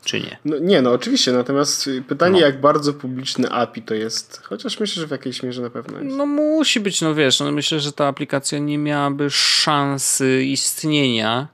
[0.06, 0.38] Czy nie?
[0.44, 2.46] No, nie, no oczywiście, natomiast pytanie, no.
[2.46, 6.16] jak bardzo publiczny API to jest, chociaż myślę, że w jakiejś mierze na pewno jest.
[6.16, 11.48] No musi być, no wiesz, no myślę, że ta aplikacja nie miałaby szansy istnienia,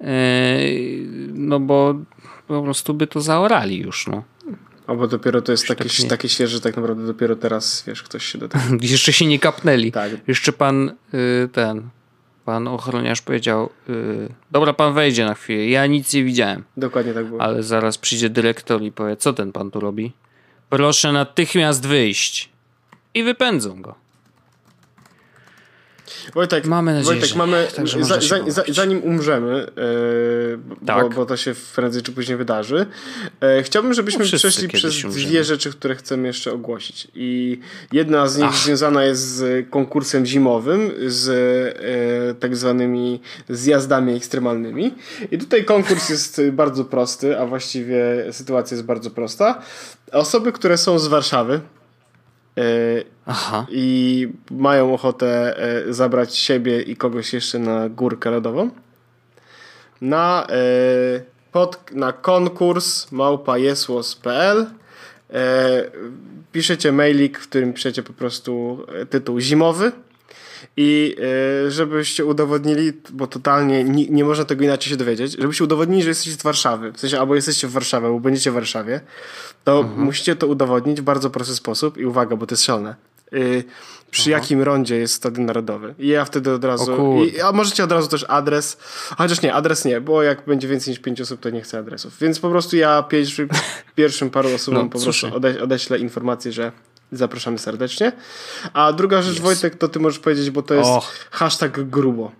[0.00, 0.06] yy,
[1.32, 1.94] no bo
[2.48, 4.22] po prostu by to zaorali już, no.
[4.86, 8.24] Albo dopiero to jest takie, tak takie świeże, że tak naprawdę dopiero teraz, wiesz, ktoś
[8.24, 8.64] się do tego...
[8.80, 9.92] Jeszcze się nie kapnęli.
[9.92, 10.10] Tak.
[10.28, 11.88] Jeszcze pan yy, ten
[12.48, 16.64] pan ochroniarz powiedział, yy, dobra, pan wejdzie na chwilę, ja nic nie widziałem.
[16.76, 17.40] Dokładnie tak było.
[17.40, 20.12] Ale zaraz przyjdzie dyrektor i powie, co ten pan tu robi?
[20.70, 22.50] Proszę natychmiast wyjść.
[23.14, 23.94] I wypędzą go.
[26.34, 27.68] Wojtek, mamy nadzieję, Wojtek, że, mamy,
[28.00, 29.66] za, za, za, zanim umrzemy,
[30.80, 31.08] e, tak.
[31.08, 32.86] bo, bo, to się prędzej czy później wydarzy,
[33.40, 35.26] e, chciałbym, żebyśmy no przeszli przez umrzemy.
[35.26, 37.08] dwie rzeczy, które chcemy jeszcze ogłosić.
[37.14, 37.60] I
[37.92, 38.56] jedna z nich Ach.
[38.56, 41.28] związana jest z konkursem zimowym, z
[42.30, 44.94] e, tak zwanymi zjazdami ekstremalnymi.
[45.30, 47.98] I tutaj konkurs jest bardzo prosty, a właściwie
[48.32, 49.62] sytuacja jest bardzo prosta.
[50.12, 51.60] Osoby, które są z Warszawy,
[53.26, 53.66] Aha.
[53.70, 58.70] i mają ochotę e, zabrać siebie i kogoś jeszcze na górkę lodową.
[60.00, 60.54] Na, e,
[61.52, 64.66] pod, na konkurs małpajesłos.pl
[66.52, 69.92] piszecie mailik, w którym piszecie po prostu tytuł zimowy.
[70.76, 71.16] I
[71.68, 76.40] żebyście udowodnili, bo totalnie nie, nie, można tego inaczej się dowiedzieć, żebyście udowodnili, że jesteście
[76.40, 79.00] z Warszawy, w sensie albo jesteście w Warszawie, albo będziecie w Warszawie,
[79.68, 80.04] to mhm.
[80.04, 82.94] musicie to udowodnić w bardzo prosty sposób i uwaga, bo to jest szalone.
[83.32, 83.64] Y,
[84.10, 84.40] przy Aha.
[84.40, 85.94] jakim rondzie jest Stadion Narodowy.
[85.98, 87.24] I ja wtedy od razu.
[87.24, 88.76] I, a możecie od razu też adres.
[89.18, 92.18] Chociaż nie, adres nie, bo jak będzie więcej niż 5 osób, to nie chcę adresów.
[92.20, 93.48] Więc po prostu ja pierwszy,
[93.94, 96.72] pierwszym paru osobom no, po prostu ode, odeślę informację, że
[97.12, 98.12] Zapraszamy serdecznie.
[98.72, 99.42] A druga rzecz, yes.
[99.42, 100.90] Wojtek, to ty możesz powiedzieć, bo to jest
[101.30, 102.32] hashtag grubo.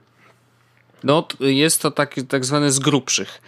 [1.04, 3.40] No, jest to taki tak zwany z grubszych.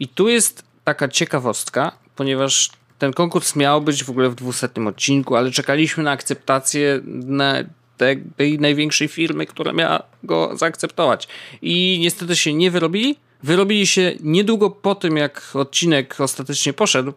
[0.00, 5.36] I tu jest taka ciekawostka, ponieważ ten konkurs miał być w ogóle w 200 odcinku,
[5.36, 7.54] ale czekaliśmy na akceptację na
[7.96, 11.28] te, tej największej firmy, która miała go zaakceptować.
[11.62, 13.16] I niestety się nie wyrobili.
[13.42, 17.12] Wyrobili się niedługo po tym, jak odcinek ostatecznie poszedł,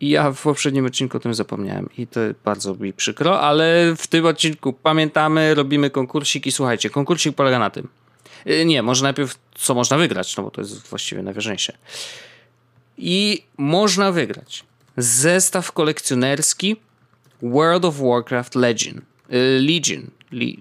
[0.00, 4.06] i ja w poprzednim odcinku o tym zapomniałem i to bardzo mi przykro, ale w
[4.06, 7.88] tym odcinku pamiętamy, robimy konkursik i słuchajcie, konkursik polega na tym.
[8.46, 11.72] Y, nie, może najpierw co można wygrać, no bo to jest właściwie najważniejsze.
[12.98, 14.64] I można wygrać
[14.96, 16.76] zestaw kolekcjonerski
[17.42, 19.00] World of Warcraft Legion.
[19.32, 20.10] Y, Legion.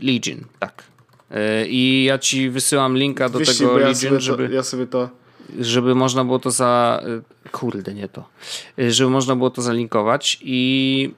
[0.02, 0.84] Legion, tak.
[1.32, 4.48] Y, I ja ci wysyłam linka do tego Legion, ja żeby...
[4.48, 5.24] To, ja sobie to
[5.60, 7.04] żeby można było to za.
[7.52, 8.30] Kurde, nie to.
[8.78, 10.40] Żeby można było to zalinkować.
[10.42, 11.14] I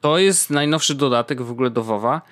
[0.00, 2.22] to jest najnowszy dodatek w ogóle do WoWa.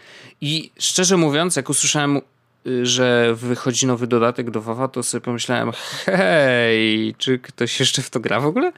[0.41, 2.21] I szczerze mówiąc, jak usłyszałem
[2.67, 5.73] y, że wychodzi nowy dodatek do WoWa, to sobie pomyślałem,
[6.07, 8.73] hej, czy ktoś jeszcze w to gra w ogóle?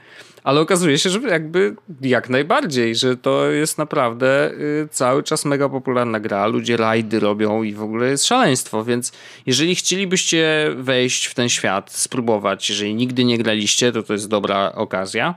[0.44, 5.68] Ale okazuje się, że jakby jak najbardziej, że to jest naprawdę y, cały czas mega
[5.68, 9.12] popularna gra, ludzie rajdy robią i w ogóle jest szaleństwo, więc
[9.46, 14.72] jeżeli chcielibyście wejść w ten świat, spróbować, jeżeli nigdy nie graliście, to to jest dobra
[14.72, 15.34] okazja.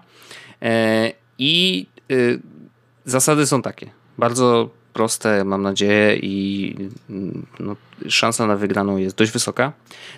[0.62, 2.40] E, I y,
[3.06, 3.90] zasady są takie.
[4.18, 6.76] Bardzo proste, mam nadzieję, i
[7.60, 7.76] no,
[8.10, 9.74] szansa na wygraną jest dość wysoka.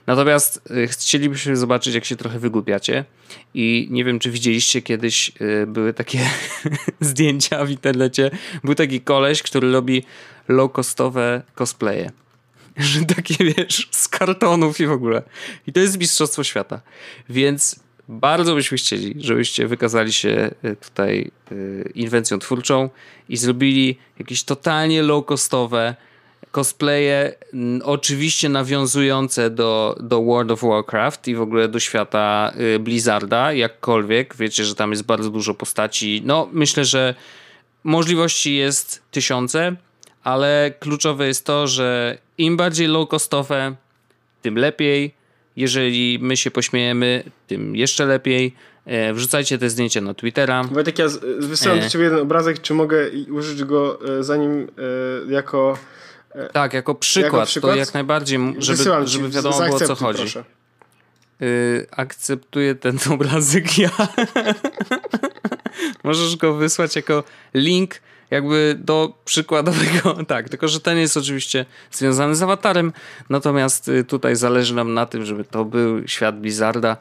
[0.07, 3.05] Natomiast y, chcielibyśmy zobaczyć, jak się trochę wygłupiacie.
[3.53, 6.19] I nie wiem, czy widzieliście kiedyś, y, były takie
[6.99, 8.32] zdjęcia w internecie.
[8.63, 10.03] Był taki koleś, który robi
[10.49, 12.11] low-costowe cosplaye.
[12.78, 15.23] Że takie, wiesz, z kartonów i w ogóle.
[15.67, 16.82] I to jest Mistrzostwo Świata.
[17.30, 21.32] Więc bardzo byśmy chcieli, żebyście wykazali się e, tutaj
[21.95, 22.89] inwencją twórczą
[23.30, 25.93] i zrobili jakieś totalnie low-costowe
[26.51, 27.35] cosplaye,
[27.83, 34.35] oczywiście nawiązujące do, do World of Warcraft i w ogóle do świata e, Blizzarda, jakkolwiek.
[34.35, 36.21] Wiecie, że tam jest bardzo dużo postaci.
[36.25, 37.15] No, myślę, że
[37.83, 39.75] możliwości jest tysiące,
[40.23, 43.73] ale kluczowe jest to, że im bardziej low-costowe,
[44.41, 45.17] tym lepiej
[45.57, 48.55] jeżeli my się pośmiejemy, tym jeszcze lepiej.
[48.85, 50.63] E, wrzucajcie te zdjęcia na Twittera.
[50.63, 51.05] Wojtek, ja
[51.39, 51.81] wysyłam e...
[51.81, 52.97] do ciebie jeden obrazek, czy mogę
[53.31, 54.67] użyć go e, zanim
[55.27, 55.77] e, jako...
[56.53, 60.19] Tak, jako przykład, jako przykład, to jak najbardziej, żeby, żeby wiadomo było o co chodzi.
[60.19, 60.43] Proszę.
[61.91, 63.89] akceptuję ten obrazek ja.
[66.03, 67.23] Możesz go wysłać jako
[67.53, 67.95] link
[68.31, 72.93] jakby do przykładowego, tak, tylko że ten jest oczywiście związany z awatarem,
[73.29, 76.97] natomiast y, tutaj zależy nam na tym, żeby to był świat Blizzarda.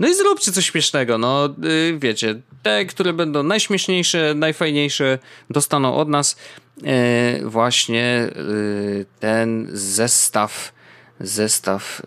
[0.00, 5.18] No i zróbcie coś śmiesznego, no y, wiecie, te, które będą najśmieszniejsze, najfajniejsze
[5.50, 6.36] dostaną od nas
[6.84, 10.72] e, właśnie y, ten zestaw
[11.20, 12.02] zestaw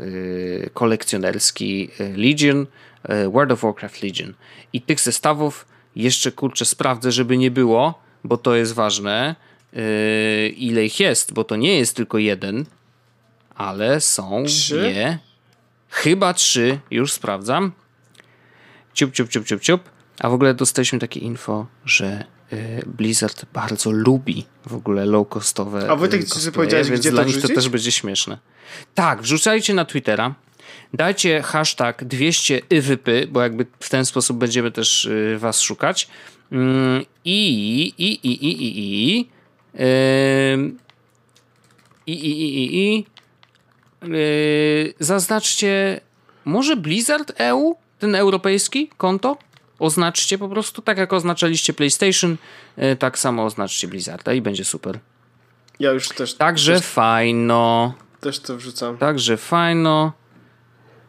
[0.73, 2.67] kolekcjonerski Legion,
[3.31, 4.33] World of Warcraft Legion.
[4.73, 5.65] I tych zestawów
[5.95, 9.35] jeszcze kurczę sprawdzę, żeby nie było, bo to jest ważne,
[9.73, 12.65] yy, ile ich jest, bo to nie jest tylko jeden,
[13.55, 14.91] ale są trzy?
[14.95, 15.19] je
[15.89, 17.71] chyba trzy, już sprawdzam.
[18.93, 19.81] Ciup, ciup, ciup, ciup, ciup.
[20.19, 25.95] A w ogóle dostaliśmy takie info, że yy, Blizzard bardzo lubi w ogóle low-costowe A
[25.95, 28.37] Wojtek, ty powiedziałeś, więc gdzie dla to nich to też będzie śmieszne.
[28.95, 30.35] Tak, wrzucajcie na Twittera.
[30.93, 36.07] Dajcie hashtag 200 IWP, bo jakby w ten sposób będziemy też yy, was szukać.
[36.51, 37.47] Mm, I,
[37.97, 39.29] i, i, i, i, i, i,
[42.07, 43.05] i, i, i,
[44.99, 46.01] zaznaczcie
[46.45, 49.37] może Blizzard EU, ten europejski konto?
[49.79, 52.37] Oznaczcie po prostu, tak jak oznaczaliście PlayStation,
[52.99, 54.99] tak samo oznaczcie Blizzarda i będzie super.
[55.79, 56.33] Ja już też.
[56.33, 57.93] Także też, fajno.
[58.21, 58.97] Też to wrzucam.
[58.97, 60.11] Także fajno.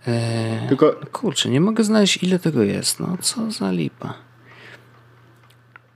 [0.07, 1.01] Eee, Tylko.
[1.13, 3.01] Kurczę, nie mogę znaleźć ile tego jest.
[3.01, 4.15] No, co za lipa.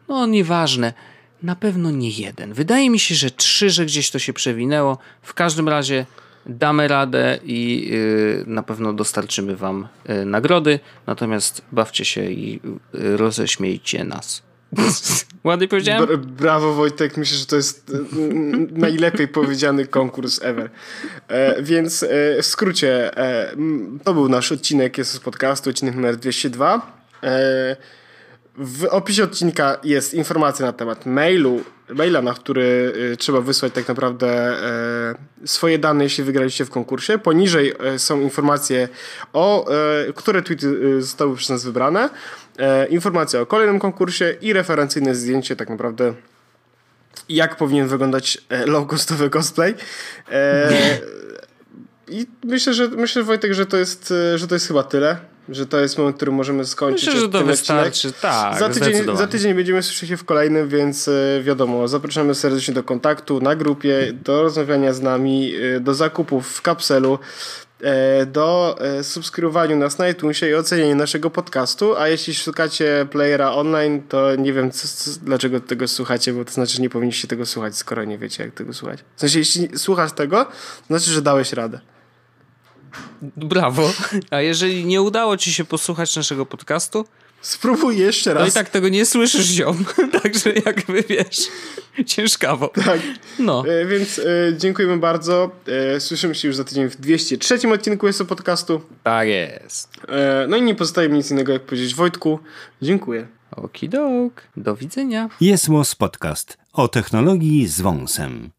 [0.08, 0.92] No nieważne.
[1.42, 2.52] Na pewno nie jeden.
[2.52, 4.98] Wydaje mi się, że trzy, że gdzieś to się przewinęło.
[5.22, 6.06] W każdym razie
[6.46, 10.80] damy radę i yy, na pewno dostarczymy wam yy, nagrody.
[11.06, 12.60] Natomiast bawcie się i
[12.94, 14.42] yy, roześmiejcie nas.
[15.44, 16.06] Ładnie powiedziałem?
[16.06, 17.92] Bra brawo Wojtek, myślę, że to jest
[18.70, 20.70] najlepiej powiedziany konkurs ever.
[21.28, 23.56] E, więc e, w skrócie, e,
[24.04, 27.00] to był nasz odcinek jest z podcastu, odcinek numer 202.
[27.22, 27.76] E,
[28.56, 31.60] w opisie odcinka jest informacja na temat mailu,
[31.94, 34.56] maila, na który y, trzeba wysłać tak naprawdę
[35.44, 37.18] y, swoje dane, jeśli wygraliście w konkursie.
[37.18, 38.88] Poniżej y, są informacje
[39.32, 39.66] o,
[40.14, 42.08] które tweety zostały przez nas wybrane,
[42.90, 46.14] informacja o kolejnym konkursie i referencyjne zdjęcie tak naprawdę
[47.28, 49.74] jak powinien wyglądać low-costowy cosplay.
[52.08, 55.80] I myślę, że myślę, Wojtek, że to jest, że to jest chyba tyle że to
[55.80, 57.06] jest moment, który możemy skończyć.
[57.06, 58.58] Myślę, że to wystarczy, tak.
[58.58, 62.82] Za tydzień, za tydzień będziemy słyszeć się w kolejnym, więc e, wiadomo, zapraszamy serdecznie do
[62.82, 67.18] kontaktu na grupie, do rozmawiania z nami, e, do zakupów w kapselu
[67.80, 74.02] e, do subskrybowania nas na iTunesie i ocenienia naszego podcastu, a jeśli szukacie playera online,
[74.08, 77.46] to nie wiem co, co, dlaczego tego słuchacie, bo to znaczy, że nie powinniście tego
[77.46, 78.98] słuchać, skoro nie wiecie jak tego słuchać.
[79.16, 81.80] W sensie, jeśli słuchasz tego, to znaczy, że dałeś radę.
[83.36, 83.92] Brawo.
[84.30, 87.04] A jeżeli nie udało ci się posłuchać naszego podcastu,
[87.42, 88.42] Spróbuj jeszcze raz.
[88.42, 89.84] No i tak tego nie słyszysz, ziom.
[90.22, 91.48] Także jakby wiesz,
[92.06, 92.68] ciężkawo.
[92.68, 93.00] Tak.
[93.38, 93.64] No.
[93.68, 94.22] E, więc e,
[94.56, 95.50] dziękujemy bardzo.
[95.96, 98.80] E, słyszymy się już za tydzień w 203 odcinku jest podcastu.
[99.02, 99.88] Tak jest.
[100.08, 102.38] E, no i nie pozostaje mi nic innego jak powiedzieć Wojtku.
[102.82, 103.26] Dziękuję.
[103.50, 104.42] Okidok.
[104.56, 105.28] Do widzenia.
[105.40, 105.68] Jest
[105.98, 108.50] Podcast o technologii z wąsem.